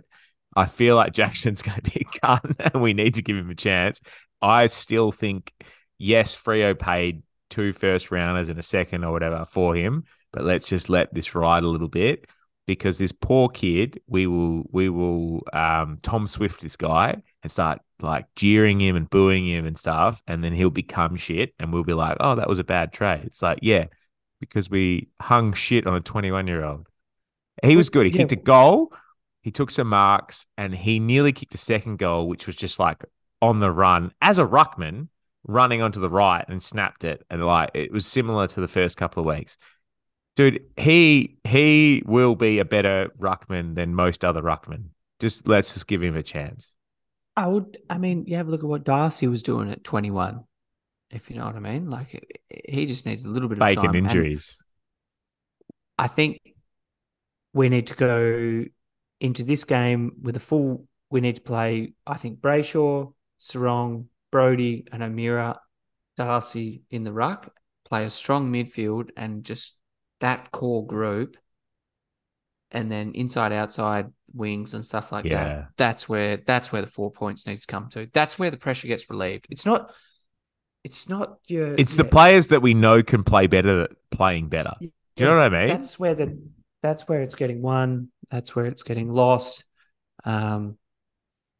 [0.55, 3.51] I feel like Jackson's going to be a gun, and we need to give him
[3.51, 4.01] a chance.
[4.40, 5.53] I still think,
[5.99, 10.67] yes, Freo paid two first rounders and a second or whatever for him, but let's
[10.69, 12.27] just let this ride a little bit
[12.67, 17.81] because this poor kid, we will we will um, Tom Swift this guy and start
[18.01, 21.85] like jeering him and booing him and stuff, and then he'll become shit, and we'll
[21.85, 23.23] be like, oh, that was a bad trade.
[23.25, 23.87] It's like, yeah,
[24.41, 26.87] because we hung shit on a 21 year old.
[27.63, 28.07] He was good.
[28.07, 28.19] He Yeah.
[28.19, 28.93] kicked a goal.
[29.43, 33.05] He took some marks and he nearly kicked a second goal, which was just like
[33.43, 35.09] on the run as a ruckman
[35.44, 37.24] running onto the right and snapped it.
[37.31, 39.57] And like it was similar to the first couple of weeks.
[40.37, 44.87] Dude, he he will be a better ruckman than most other ruckmen.
[45.18, 46.74] Just let's just give him a chance.
[47.37, 47.79] I would.
[47.88, 50.44] I mean, you have a look at what Darcy was doing at 21.
[51.11, 53.85] If you know what I mean, like he just needs a little bit of Bacon
[53.85, 53.94] time.
[53.96, 54.62] And injuries.
[55.98, 56.40] I think
[57.53, 58.64] we need to go
[59.20, 60.87] into this game with a full.
[61.11, 61.92] We need to play.
[62.07, 65.61] I think Brayshaw, Serong, Brodie, and O'Meara
[66.16, 67.53] Darcy in the ruck.
[67.87, 69.77] Play a strong midfield and just
[70.21, 71.37] that core group,
[72.71, 75.45] and then inside, outside wings and stuff like Yeah.
[75.45, 75.69] that.
[75.77, 78.09] That's where that's where the four points needs to come to.
[78.12, 79.47] That's where the pressure gets relieved.
[79.51, 79.93] It's not.
[80.85, 81.75] It's not your.
[81.75, 84.75] It's the players that we know can play better playing better.
[84.81, 85.69] Do you know what I mean?
[85.69, 86.40] That's where the
[86.83, 88.11] that's where it's getting won.
[88.31, 89.64] That's where it's getting lost.
[90.25, 90.79] Um,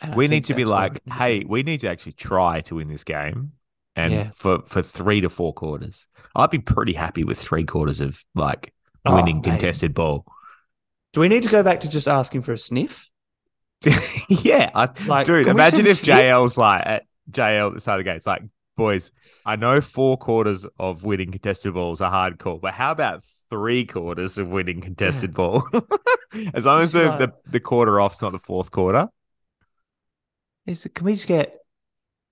[0.01, 2.61] and we think need to be like, we hey, to- we need to actually try
[2.63, 3.53] to win this game.
[3.97, 4.31] And Yeah.
[4.35, 8.73] for, for three to four quarters, I'd be pretty happy with three quarters of like
[9.05, 9.45] Oh, winning mate.
[9.45, 10.25] contested ball.
[11.13, 13.11] do we need to go back to just asking for a sniff?
[14.29, 16.17] yeah, I, Like, dude, can we imagine if just sniff?
[16.19, 18.17] JL's like at JL at the start of the game.
[18.17, 18.43] It's like,
[18.77, 19.11] boys,
[19.45, 23.85] I know four quarters of winning contested balls are hard call, but how about three
[23.87, 25.67] quarters of winning contested ball?
[26.55, 29.09] as long as the, like- the the quarter off's not the fourth quarter.
[30.71, 31.59] Is can we just get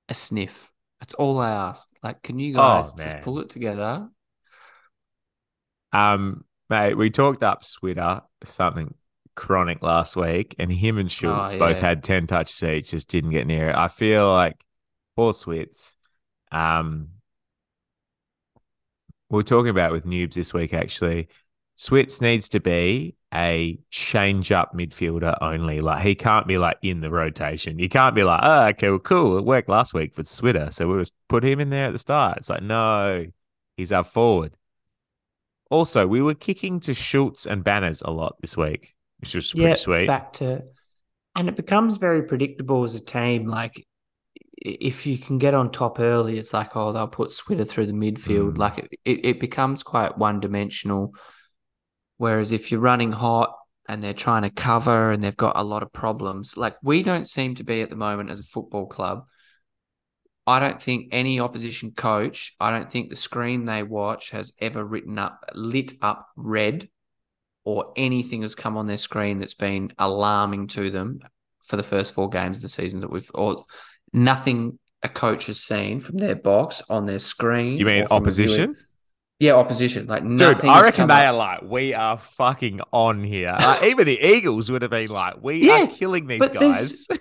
[0.08, 0.70] a sniff?
[1.00, 1.88] That's all I ask.
[2.02, 3.08] Like, can you Oh, guys man.
[3.08, 4.08] just pull it together?
[5.92, 8.94] Um, mate, we talked up Switter something
[9.34, 11.80] chronic last week, and him and Schultz Oh, both yeah.
[11.80, 13.74] had ten touches each, just didn't get near it.
[13.76, 14.62] I feel like
[15.16, 15.94] poor Switz.
[16.52, 17.08] Um,
[19.30, 21.28] we we're talking about it with noobs this week actually.
[21.78, 25.80] Switz needs to be a change up midfielder only.
[25.80, 27.78] Like he can't be like in the rotation.
[27.78, 29.38] You can't be like, oh, okay, well, cool.
[29.38, 31.98] It worked last week for Switter, so we just put him in there at the
[31.98, 32.38] start.
[32.38, 33.26] It's like, no,
[33.76, 34.56] he's our forward.
[35.70, 39.76] Also, we were kicking to Schultz and Banners a lot this week, which was pretty
[39.76, 40.06] sweet.
[40.06, 40.64] back to,
[41.36, 43.46] and it becomes very predictable as a team.
[43.46, 43.86] Like,
[44.56, 47.92] if you can get on top early, it's like, oh, they'll put Switter through the
[47.92, 48.54] midfield.
[48.54, 48.58] Mm.
[48.58, 51.14] Like, it, it, it becomes quite one dimensional.
[52.18, 53.54] Whereas if you're running hot
[53.88, 57.28] and they're trying to cover and they've got a lot of problems, like we don't
[57.28, 59.24] seem to be at the moment as a football club.
[60.46, 64.84] I don't think any opposition coach, I don't think the screen they watch has ever
[64.84, 66.88] written up, lit up red
[67.64, 71.20] or anything has come on their screen that's been alarming to them
[71.64, 73.64] for the first four games of the season that we've, or
[74.12, 77.78] nothing a coach has seen from their box on their screen.
[77.78, 78.76] you mean a viewing- opposition?
[79.40, 80.06] Yeah, opposition.
[80.08, 80.64] Like Dude.
[80.64, 81.32] I reckon they up.
[81.32, 83.54] are like, we are fucking on here.
[83.58, 87.06] Like, even the Eagles would have been like, we Yeah, are killing these guys.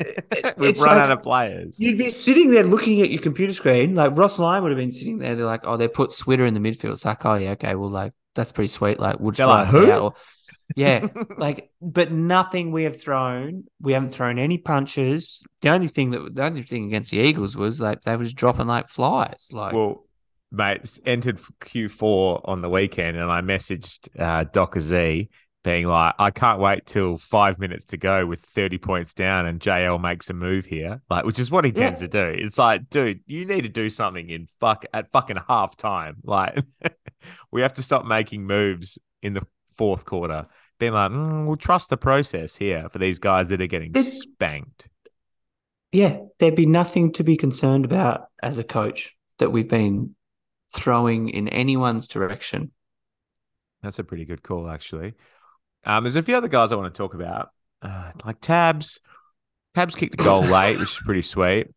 [0.58, 1.78] We've run like- out of players.
[1.78, 4.92] You'd be sitting there looking at your computer screen, like Ross Lyon would have been
[4.92, 5.36] sitting there.
[5.36, 7.90] They're like, "Oh, they put Switter in the midfield." It's like, "Oh yeah, okay, well,
[7.90, 10.14] like that's pretty sweet." Like, just like, "Who?" Or-
[10.76, 11.06] yeah,
[11.36, 13.64] like, but nothing we have thrown.
[13.80, 15.42] We haven't thrown any punches.
[15.60, 18.68] The only thing that the only thing against the Eagles was like they was dropping
[18.68, 19.50] like flies.
[19.52, 20.04] Like, Well,
[20.52, 25.28] mate, s- entered Q4 on the weekend, and I messaged uh, Docker Z
[25.62, 29.60] being like, I can't wait till five minutes to go with 30 points down, and
[29.60, 31.84] JL makes a move here, like, which is what he Yeah.
[31.90, 32.24] tends to do.
[32.36, 36.16] It's like, dude, you need to do something in fuck at fucking half time.
[36.24, 36.58] Like,
[37.52, 40.46] we have to stop making moves in the fourth quarter.
[40.78, 44.22] Being like, mm, we'll trust the process here for these guys that are getting It's-
[44.22, 44.88] spanked.
[45.92, 50.14] yeah, there'd be nothing to be concerned about as a coach that we've been
[50.74, 52.70] throwing in anyone's direction.
[53.82, 55.14] That's a pretty good call, actually.
[55.84, 57.50] Um, there's a few other guys I want to talk about,
[57.82, 59.00] uh, like Tabs.
[59.74, 61.68] Tabs kicked a goal late, which is pretty sweet.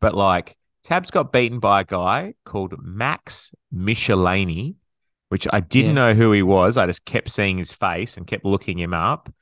[0.00, 4.76] But like, Tabs got beaten by a guy called Max Michalanney,
[5.28, 5.94] which I didn't Yeah.
[5.94, 6.76] know who he was.
[6.78, 9.32] I just kept seeing his face and kept looking him up.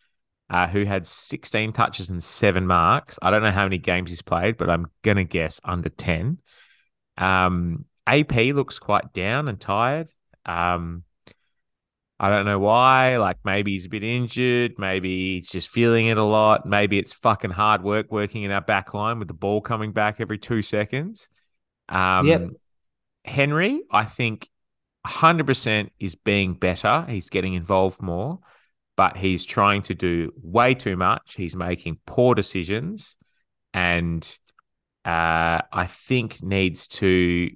[0.49, 3.21] Uh, who had 16 touches and seven marks.
[3.23, 6.39] I don't know how many games he's played, but I'm gonna guess under 10.
[7.17, 7.85] Um,
[8.19, 10.11] AP looks quite down and tired.
[10.47, 11.05] Um,
[12.19, 13.17] I don't know why.
[13.17, 14.75] Like maybe he's a bit injured.
[14.79, 16.67] Maybe he's just feeling it a lot.
[16.67, 20.21] Maybe it's fucking hard work working in our back line with the ball coming back
[20.21, 21.29] every two seconds.
[21.89, 22.51] Um, Yep.
[23.25, 24.49] Henry, I think
[25.07, 27.07] 100% is being better.
[27.09, 28.41] He's getting involved more,
[28.97, 31.35] but he's trying to do way too much.
[31.37, 33.17] He's making poor decisions
[33.73, 34.23] and
[35.05, 37.51] uh, I think needs to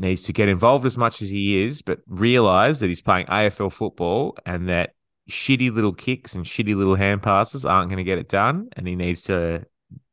[0.00, 3.70] needs to get involved as much as he is, but realize that he's playing AFL
[3.72, 4.94] football and that
[5.30, 8.88] shitty little kicks and shitty little hand passes aren't going to get it done, and
[8.88, 9.64] he needs to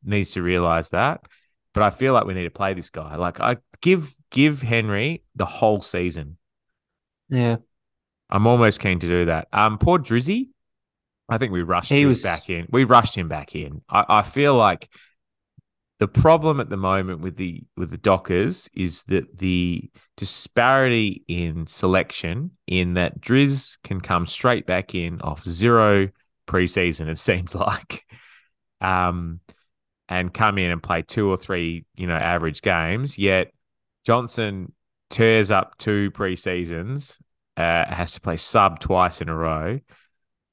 [0.03, 1.21] needs to realize that.
[1.73, 3.15] But I feel like we need to play this guy.
[3.15, 6.37] Like I give give Henry the whole season.
[7.29, 7.57] Yeah.
[8.29, 9.47] I'm almost keen to do that.
[9.53, 10.49] Um, poor Drizzy.
[11.29, 12.67] I think we rushed He him was- back in.
[12.69, 13.81] We rushed him back in.
[13.89, 14.89] I, I feel like
[15.99, 21.65] the problem at the moment with the with the Dockers is that the disparity in
[21.65, 26.09] selection in that Driz can come straight back in off zero
[26.47, 28.05] preseason, it seems like.
[28.79, 29.39] Um
[30.09, 33.51] and come in and play two or three, you know, average games, yet
[34.05, 34.71] Johnson
[35.09, 37.17] tears up two preseasons,
[37.57, 39.79] uh, has to play sub twice in a row.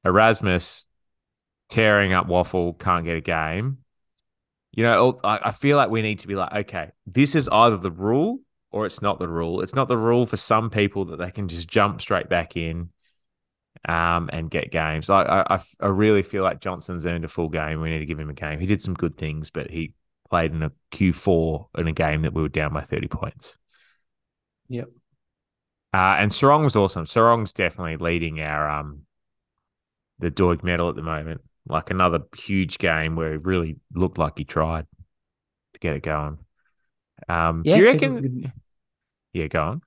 [0.05, 0.87] Erasmus
[1.69, 3.79] tearing up WAFL, can't get a game.
[4.77, 7.77] You know, I I feel like we need to be like, okay, this is either
[7.77, 9.61] the rule or it's not the rule.
[9.61, 12.91] It's not the rule for some people that they can just jump straight back in
[13.89, 15.11] um, and get games.
[15.11, 17.81] I, I, I really feel like Johnson's earned a full game.
[17.81, 18.59] We need to give him a game.
[18.59, 19.95] He did some good things, but he
[20.29, 23.57] played in a Q4 in a game that we were down by 30 points.
[24.69, 24.89] Yep.
[25.93, 27.05] Uh, and Serong was awesome.
[27.05, 29.03] Serong's definitely leading our um
[30.19, 31.43] the Doig medal at the moment.
[31.67, 34.87] Like another huge game where it really looked like he tried
[35.73, 36.39] to get it going.
[37.29, 38.21] Um, Yeah, do you reckon?
[38.21, 38.53] could-
[39.33, 39.83] Yeah, go on.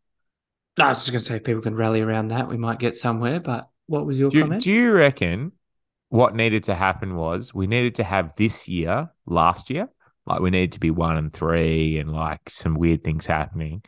[0.78, 2.48] No, I was just going to say people can rally around that.
[2.48, 3.40] We might get somewhere.
[3.40, 4.64] But what was your Do comment?
[4.64, 5.52] do you reckon
[6.10, 9.90] what needed to happen was we needed to have this year, last year,
[10.26, 13.84] like we needed to be one and three and like some weird things happening.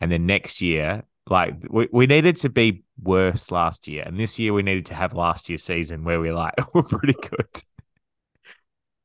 [0.00, 4.02] And then next year, like we, we needed to be worse last year.
[4.06, 7.14] And this year we needed to have last year's season where we're like, we're pretty
[7.14, 7.62] good.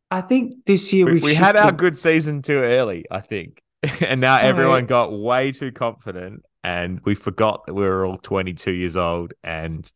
[0.10, 3.62] I think this year We, we had our good season too early, I think.
[4.02, 8.72] and now everyone got way too confident and we forgot that we were all 22
[8.72, 9.92] years old and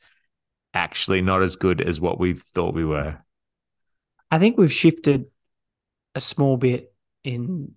[0.74, 3.18] actually not as good as what we thought we were.
[4.32, 5.26] I think we've shifted
[6.16, 7.74] a small bit in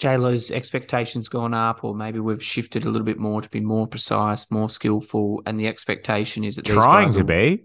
[0.00, 3.86] JLo's expectations gone up, or maybe we've shifted a little bit more to be more
[3.86, 7.64] precise, more skillful, and the expectation is that Trying to will- be.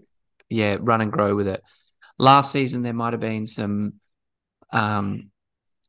[0.50, 1.62] yeah, run and grow with it.
[2.18, 3.94] Last season there might have been some
[4.72, 5.30] um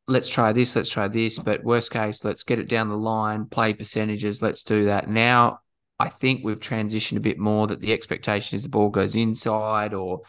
[0.07, 3.45] let's try this, let's try this, but worst case, let's get it down the line,
[3.45, 5.09] play percentages, let's do that.
[5.09, 5.59] Now
[5.99, 9.93] I think we've transitioned a bit more that the expectation is the ball goes inside
[9.93, 10.21] or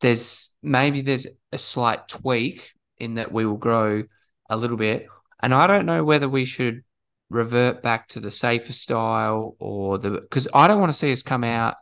[0.00, 4.02] there's maybe there's a slight tweak in that we will grow
[4.50, 5.06] a little bit.
[5.42, 6.82] And I don't know whether we should
[7.30, 11.22] revert back to the safer style or the because I don't want to see us
[11.22, 11.76] come out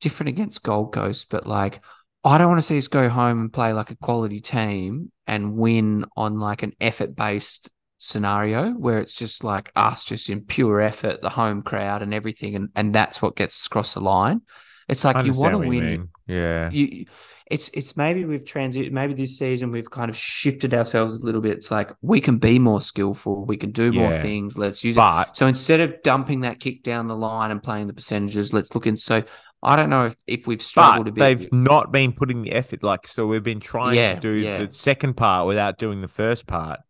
[0.00, 1.80] different against Gold Coast, but like
[2.24, 5.56] I don't want to see us go home and play like a quality team and
[5.56, 10.80] win on like an effort based scenario where it's just like us just in pure
[10.80, 14.42] effort, the home crowd and everything, and, and that's what gets across the line.
[14.88, 16.08] It's like you want to you win.
[16.26, 16.70] Yeah.
[16.70, 17.06] You,
[17.48, 21.40] it's it's maybe we've transit maybe this season we've kind of shifted ourselves a little
[21.40, 21.58] bit.
[21.58, 24.58] It's like we can be more skillful, we can do more things.
[24.58, 24.96] Let's use it.
[24.96, 28.74] But So instead of dumping that kick down the line and playing the percentages, let's
[28.74, 28.96] look in.
[28.96, 29.22] So
[29.62, 31.20] I don't know if, if we've struggled but a bit.
[31.20, 32.82] they've not been putting the effort.
[32.82, 34.64] Like, so we've been trying Yeah, to do yeah.
[34.64, 36.80] the second part without doing the first part.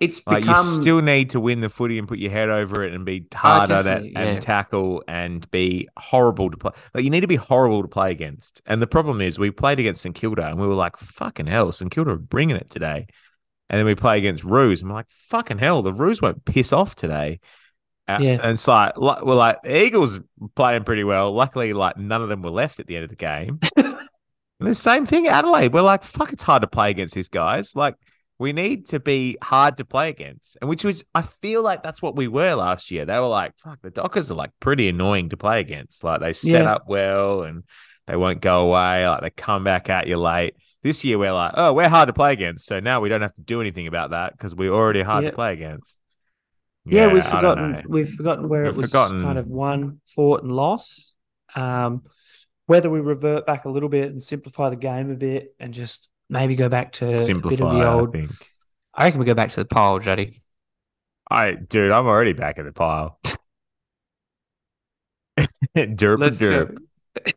[0.00, 2.82] It's Like, become you still need to win the footy and put your head over
[2.82, 4.40] it and be hard at it and yeah.
[4.40, 6.72] tackle and be horrible to play.
[6.94, 8.62] Like, you need to be horrible to play against.
[8.64, 11.70] And the problem is, we played against St Kilda and we were like, fucking hell,
[11.70, 13.08] St Kilda are bringing it today.
[13.68, 16.72] And then we play against Roos and we're like, fucking hell, the Roos won't piss
[16.72, 17.40] off today.
[18.08, 18.38] Uh, Yeah.
[18.42, 20.18] And it's like, like, we're like, Eagles
[20.56, 21.30] playing pretty well.
[21.32, 23.60] Luckily, like, none of them were left at the end of the game.
[23.76, 23.98] and
[24.60, 25.74] the same thing, Adelaide.
[25.74, 27.76] We're like, fuck, it's hard to play against these guys.
[27.76, 27.96] Like,
[28.40, 30.56] we need to be hard to play against.
[30.60, 33.04] And which was, I feel like that's what we were last year.
[33.04, 36.02] They were like, fuck, the Dockers are like pretty annoying to play against.
[36.02, 36.72] Like, they set Yeah.
[36.72, 37.62] up well and
[38.08, 39.06] they won't go away.
[39.06, 40.54] Like, they come back at you late.
[40.82, 42.66] This year, we're like, oh, we're hard to play against.
[42.66, 45.30] So now we don't have to do anything about that because we're already hard Yeah.
[45.30, 45.98] to play against.
[46.86, 50.50] yeah, we've forgotten we've forgotten where We've it was forgotten- kind of won, fought, and
[50.50, 51.14] loss.
[51.54, 52.04] Um,
[52.66, 56.08] whether we revert back a little bit and simplify the game a bit and just
[56.30, 58.30] maybe go back to a bit of Simplify, the I think.
[58.94, 60.42] I reckon we go back to the pile, Juddy.
[61.30, 63.20] I, dude, I'm already back at the pile.
[65.76, 66.76] derp, Let's derp.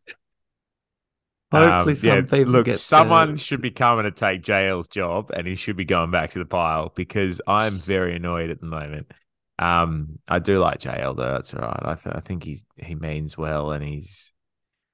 [1.52, 2.66] Hopefully, Um, some yeah, people look.
[2.66, 6.10] get someone the- should be coming to take JL's job, and he should be going
[6.10, 9.12] back to the pile because I'm very annoyed at the moment.
[9.60, 11.32] Um, I do like JL though.
[11.34, 11.80] That's all right.
[11.84, 14.33] I, th- I think he he means well, and he's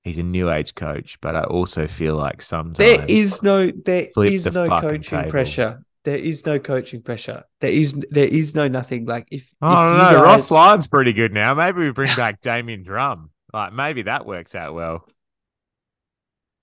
[0.10, 1.18] he's a new age coach.
[1.22, 5.30] But I also feel like sometimes There is no there is the no coaching table.
[5.30, 5.84] pressure.
[6.06, 7.44] There is no coaching pressure.
[7.62, 10.24] There is there is no nothing like if I if don't know.
[10.24, 11.54] Ross guys- Lyon's pretty good now.
[11.54, 13.30] Maybe we bring back Damian Drum.
[13.54, 15.08] Like maybe that works out well.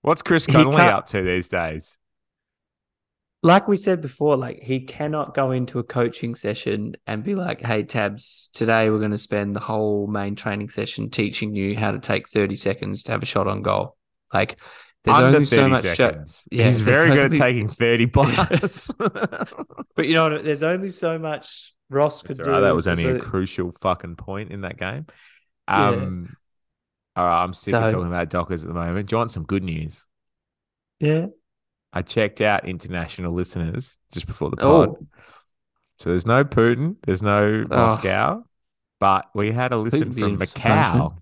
[0.02, 1.96] What's Chris He Connolly up to these days?
[3.46, 7.60] Like we said before, like he cannot go into a coaching session and be like,
[7.64, 11.92] "Hey, Tabs, today we're going to spend the whole main training session teaching you how
[11.92, 13.96] to take thirty seconds to have a shot on goal."
[14.34, 14.58] Like,
[15.04, 15.82] there's Under only so much.
[15.96, 16.44] seconds.
[16.50, 18.88] Yeah, He's very good at taking 30 plus.
[18.98, 20.44] but you know, what?
[20.44, 22.52] there's only so much Ross could That's do.
[22.52, 22.60] right.
[22.60, 25.06] That was only so- a crucial fucking point in that game.
[25.68, 25.88] Yeah.
[25.90, 26.36] Um,
[27.14, 29.08] All right, I'm sick of talking about Dockers at the moment.
[29.08, 30.04] Do you want some good news?
[30.98, 31.26] yeah.
[31.96, 34.88] I checked out international listeners just before the pod.
[34.90, 35.06] Oh,
[35.96, 37.74] So there's no Putin, there's no Oh.
[37.76, 38.44] Moscow,
[39.00, 40.38] but we had a listen Putin from.
[40.38, 41.16] Macau.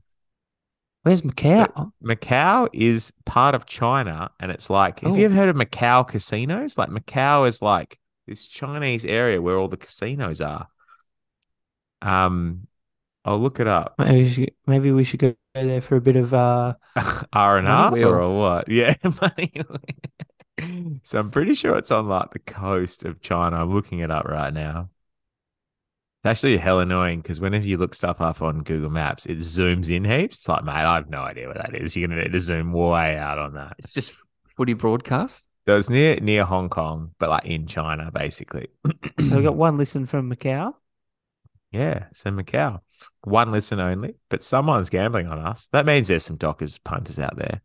[1.04, 1.92] where's Macau?
[2.02, 5.26] Macau is part of China, and it's like, have you Oh.
[5.26, 6.76] ever heard of Macau casinos?
[6.76, 7.96] Like Macau is like
[8.26, 10.66] this Chinese area where all the casinos are.
[12.02, 12.66] Um,
[13.24, 13.94] I'll look it up.
[13.98, 16.74] Maybe we should, maybe we should go there for a bit of uh.
[17.32, 18.68] R and R or what?
[18.68, 19.52] Yeah, money.
[21.04, 23.56] So I'm pretty sure it's on like the coast of China.
[23.56, 24.90] I'm looking it up right now.
[26.22, 29.90] It's actually hell annoying because whenever you look stuff up on Google Maps, it zooms
[29.94, 30.38] in heaps.
[30.38, 31.94] It's like, mate, I have no idea what that is.
[31.96, 33.74] You're gonna need to zoom way out on that.
[33.78, 34.16] It's just
[34.56, 35.44] footy broadcast.
[35.66, 38.68] So it's near near Hong Kong, but like in China, basically.
[39.28, 40.74] So we got one listen from Macau.
[41.72, 42.80] Yeah, so Macau.
[43.22, 45.68] One listen only, but someone's gambling on us.
[45.72, 47.62] That means there's some Dockers punters out there.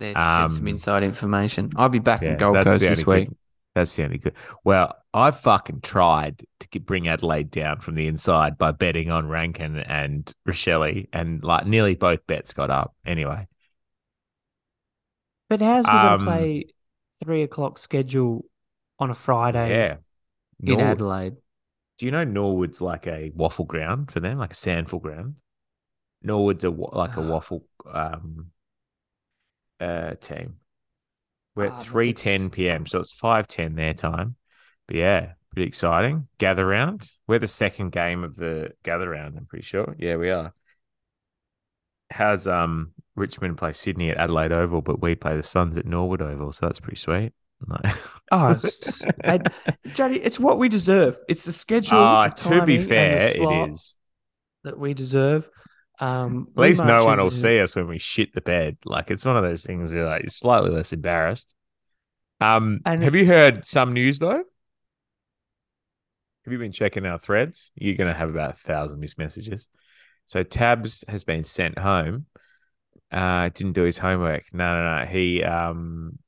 [0.00, 1.70] There's some Um, inside information.
[1.76, 3.28] I'll be back Yeah, in Gold Coast this week.
[3.28, 3.36] good-
[3.74, 4.34] That's the only good.
[4.64, 9.26] Well, I fucking tried to get, bring Adelaide down from the inside by betting on
[9.28, 12.94] Rankine and Rachele, and like nearly both bets got up.
[13.04, 13.48] Anyway,
[15.48, 16.64] But how's we going Um, to play
[17.22, 18.44] three o'clock schedule
[18.98, 19.96] on a Friday yeah.
[20.60, 21.36] in Nor- Adelaide?
[21.98, 25.36] do you know Norwood's like a WAFL ground for them, like a SANFL ground?
[26.22, 27.24] Norwood's a like a Ah.
[27.40, 28.50] WAFL um
[29.84, 30.56] uh team.
[31.54, 34.36] We're Ah, at look, three ten PM, so it's five ten their time.
[34.86, 36.26] But yeah, pretty exciting.
[36.38, 37.08] Gather round.
[37.26, 39.94] We're the second game of the gather round, I'm pretty sure.
[39.98, 40.52] Yeah, we are.
[42.10, 46.22] How's um Richmond play Sydney at Adelaide Oval, but we play the Suns at Norwood
[46.22, 47.32] Oval, so that's pretty sweet.
[47.66, 47.94] Like-
[48.32, 49.02] Oh, it's,
[49.94, 51.16] Jody, it's what we deserve.
[51.28, 51.98] It's the schedule.
[51.98, 53.94] Ah, to be timing, and the fair, it is.
[54.64, 55.48] that we deserve.
[56.00, 58.78] Um, At least no one will see us when we shit the bed.
[58.84, 61.54] Like it's one of those things where like you're slightly less embarrassed.
[62.40, 64.42] Um, And- have you heard some news though?
[66.44, 67.70] Have you been checking our threads?
[67.74, 69.68] You're gonna have about a thousand missed messages.
[70.26, 72.26] So Tabs has been sent home.
[73.10, 74.44] Uh, didn't do his homework.
[74.52, 75.06] No, no, no.
[75.06, 76.18] He um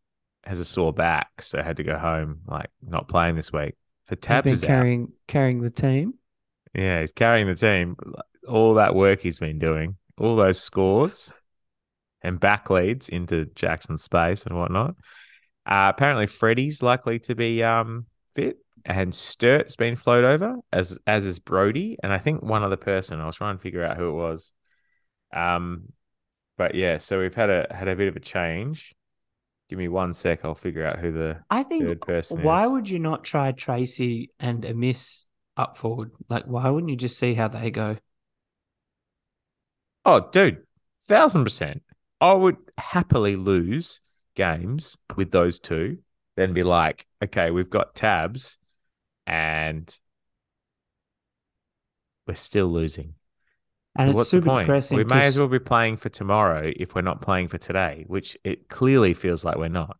[0.45, 2.41] has a sore back, so had to go home.
[2.47, 3.75] Like not playing this week.
[4.05, 4.67] for He's Tabs been is out.
[4.69, 6.15] carrying carrying the team.
[6.75, 7.97] Yeah, he's carrying the team.
[8.49, 11.33] All that work he's been doing, all those scores
[12.23, 14.97] and back leads into Jackson's space and whatnot.
[15.65, 21.27] Uh, apparently, Freddie's likely to be um, fit, and Sturt's been flowed over as as
[21.27, 23.21] is Brodie, and I think one other person.
[23.21, 24.53] I was trying to figure out who it was.
[25.33, 25.93] Um,
[26.57, 28.95] but yeah, so we've had a had a bit of a change.
[29.69, 30.45] Give me one sec.
[30.45, 31.85] I'll figure out who the I think.
[31.85, 32.71] third person Why is.
[32.71, 35.27] would you not try Treacy and Amiss
[35.57, 36.13] up forward?
[36.29, 37.97] Like, why wouldn't you just see how they go?
[40.07, 40.63] Oh, dude,
[41.07, 41.83] thousand percent.
[42.21, 44.01] I would happily lose
[44.35, 45.99] games with those two,
[46.37, 48.57] then be like, okay, we've got tabs
[49.27, 49.95] and
[52.27, 53.15] we're still losing.
[53.99, 54.67] And so it's what's super the point?
[54.67, 54.97] depressing.
[54.99, 58.37] We may as well be playing for tomorrow if we're not playing for today, which
[58.45, 59.97] it clearly feels like we're not.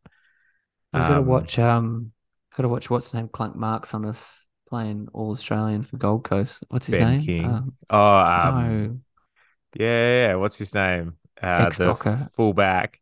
[0.93, 1.59] We've got to Um, watch.
[1.59, 2.13] Um,
[2.57, 6.25] got to watch what's his name Clunk Marks on us playing All Australian for Gold
[6.25, 6.63] Coast.
[6.69, 7.21] What's his Ben name?
[7.23, 7.45] King.
[7.45, 8.55] Um, Oh, um,
[8.89, 9.01] no,
[9.75, 10.35] yeah, yeah, yeah.
[10.37, 11.17] What's his name?
[11.41, 13.01] Uh, the fullback.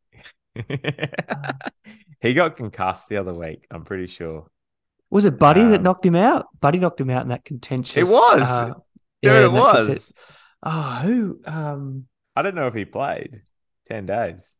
[2.21, 3.67] he got concussed the other week.
[3.71, 4.49] I'm pretty sure.
[5.11, 6.47] was it Buddy that um, knocked him out?
[6.61, 7.97] Buddy knocked him out in that contentious.
[7.97, 8.43] It was.
[8.51, 8.67] uh,
[9.23, 9.87] Dude, yeah, it was.
[9.87, 10.13] content-
[10.67, 11.41] Oh, who?
[11.45, 13.43] Um, I don't know if he played
[13.87, 14.57] 10 days.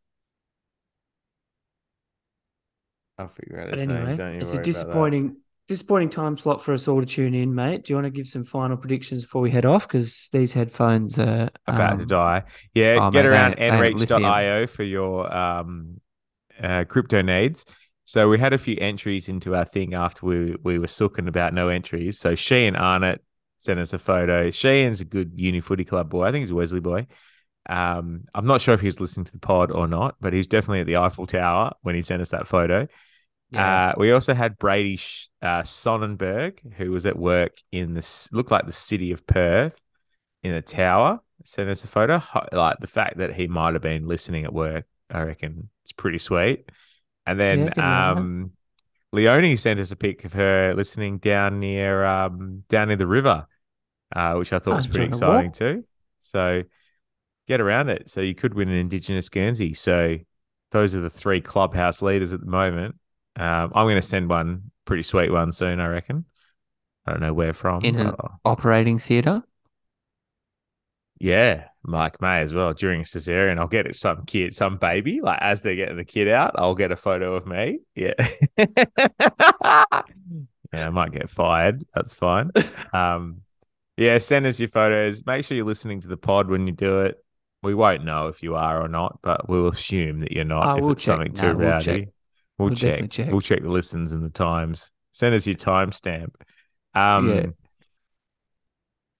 [3.17, 4.17] I'll figure out but his anyway, name.
[4.17, 4.65] Don't you it's worry a that.
[4.65, 5.37] disappointing,
[5.67, 7.83] disappointing time slot for us all to tune in, mate.
[7.85, 9.87] Do you want to give some final predictions before we head off?
[9.87, 12.43] Because these headphones are About to um, die.
[12.73, 14.21] Yeah, oh, get mate, around ain't- they ain't lithium.
[14.21, 15.99] nreach.io for your um,
[16.61, 17.65] uh, crypto needs.
[18.03, 21.53] So we had a few entries into our thing after we, we were sooking about
[21.55, 22.19] no entries.
[22.19, 23.23] So Sheehan Arnott
[23.57, 24.51] sent us a photo.
[24.51, 26.25] Sheehan's a good uni footy club boy.
[26.25, 27.07] I think he's a Wesley boy.
[27.67, 30.37] Um, I'm not sure if he was listening to the pod or not, but he
[30.37, 32.87] was definitely at the Eiffel Tower when he sent us that photo.
[33.51, 33.89] Yeah.
[33.89, 34.99] Uh, we also had Brady
[35.41, 39.79] uh, Sonnenberg, who was at work in the looked like the city of Perth
[40.43, 41.19] in a tower.
[41.43, 42.21] Sent us a photo.
[42.51, 46.17] Like the fact that he might have been listening at work, I reckon it's pretty
[46.17, 46.69] sweet.
[47.25, 47.79] And then man.
[47.79, 48.51] um,
[49.11, 53.47] Leonie sent us a pic of her listening down near um, down near the river,
[54.15, 55.83] uh, which I thought Oh, was pretty exciting too.
[56.21, 56.63] So
[57.47, 58.09] get around it.
[58.09, 59.73] So you could win an Indigenous Guernsey.
[59.73, 60.17] So
[60.71, 62.95] those are the three clubhouse leaders at the moment.
[63.37, 66.25] Um, I'm going to send one pretty sweet one soon, I reckon.
[67.05, 67.83] I don't know where from.
[67.83, 69.43] In an but- operating theatre.
[71.19, 72.73] yeah, Mike May as well.
[72.73, 76.05] During a cesarean, I'll get it some kid, some baby, like as they're getting the
[76.05, 77.79] kid out, I'll get a photo of me.
[77.93, 78.13] Yeah.
[78.57, 80.01] yeah,
[80.73, 81.85] I might get fired.
[81.93, 82.51] That's fine.
[82.93, 83.41] Um,
[83.97, 85.25] yeah, send us your photos.
[85.25, 87.17] Make sure you're listening to the pod when you do it.
[87.63, 90.87] We won't know if you are or not, but we'll assume that you're not Oh,
[90.89, 91.13] if it's check.
[91.17, 92.07] something No, too we'll rowdy.
[92.57, 93.09] We'll, We'll check.
[93.09, 93.31] check.
[93.31, 94.91] We'll check the listens and the times.
[95.13, 96.33] Send us your timestamp.
[96.93, 97.45] Um, Yeah.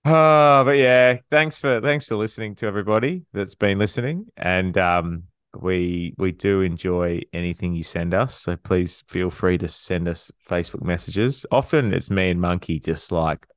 [0.08, 5.24] Oh, but yeah, thanks for thanks for listening to everybody that's been listening, and um,
[5.60, 8.40] we we do enjoy anything you send us.
[8.40, 11.44] So please feel free to send us Facebook messages.
[11.52, 13.48] Often it's me and Monkey just like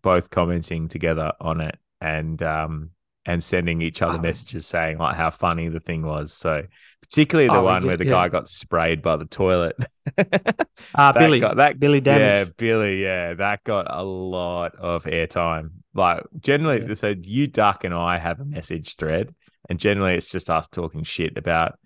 [0.00, 2.90] both commenting together on it, and um
[3.28, 4.22] and sending each other Oh.
[4.22, 6.32] messages saying like how funny the thing was.
[6.32, 6.62] So
[7.02, 8.10] particularly the Oh, one where the yeah.
[8.12, 9.76] guy got sprayed by the toilet.
[10.94, 11.38] Ah, That Billy.
[11.40, 13.02] got- that- Billy Yeah, Billy.
[13.02, 15.70] Yeah, that got a lot of airtime.
[15.94, 16.94] Like generally, Yeah.
[16.94, 19.34] so you Duck and I have a message thread,
[19.68, 21.78] and generally it's just us talking shit about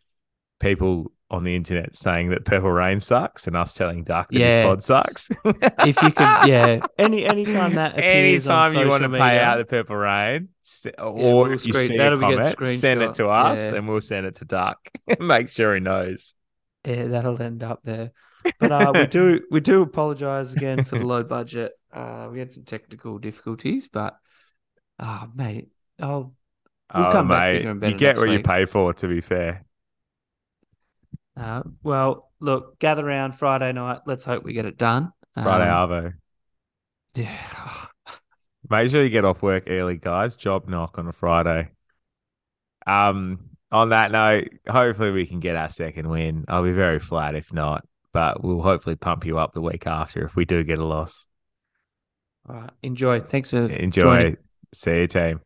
[0.62, 4.56] people on the internet saying that Purple Rain sucks, and us telling Duck that Yeah.
[4.56, 5.28] his pod sucks.
[5.44, 6.80] If you could, yeah.
[6.98, 10.48] Any anytime that appears on anytime you want to social pay out the Purple Rain,
[10.98, 13.70] or we'll if you screen- see a that'll be get comment, send it to us,
[13.70, 13.76] Yeah.
[13.78, 14.78] and we'll send it to Duck.
[15.20, 16.34] Make sure he knows.
[16.86, 18.12] Yeah, that'll end up there.
[18.60, 21.72] But uh, we do we do apologize again for the low budget.
[21.92, 24.16] Uh, we had some technical difficulties, but
[24.98, 25.68] oh mate,
[26.00, 26.34] I'll
[26.94, 28.92] We'll oh, come back mate, bigger and you get what you pay for.
[28.92, 29.64] To be fair.
[31.36, 34.00] Uh, well look gather around Friday night.
[34.06, 35.12] Let's hope we get it done.
[35.34, 36.12] Friday Um, Arvo.
[37.14, 37.86] Yeah.
[38.70, 40.36] Make sure you get off work early, guys.
[40.36, 41.68] Job knock on a Friday.
[42.86, 46.44] Um, on that note, hopefully we can get our second win.
[46.48, 50.24] I'll be very flat if not, but we'll hopefully pump you up the week after
[50.24, 51.26] if we do get a loss.
[52.48, 52.70] All right.
[52.82, 53.20] Enjoy.
[53.20, 54.02] Thanks for Enjoy.
[54.02, 54.36] joining.
[54.74, 55.40] See you, team.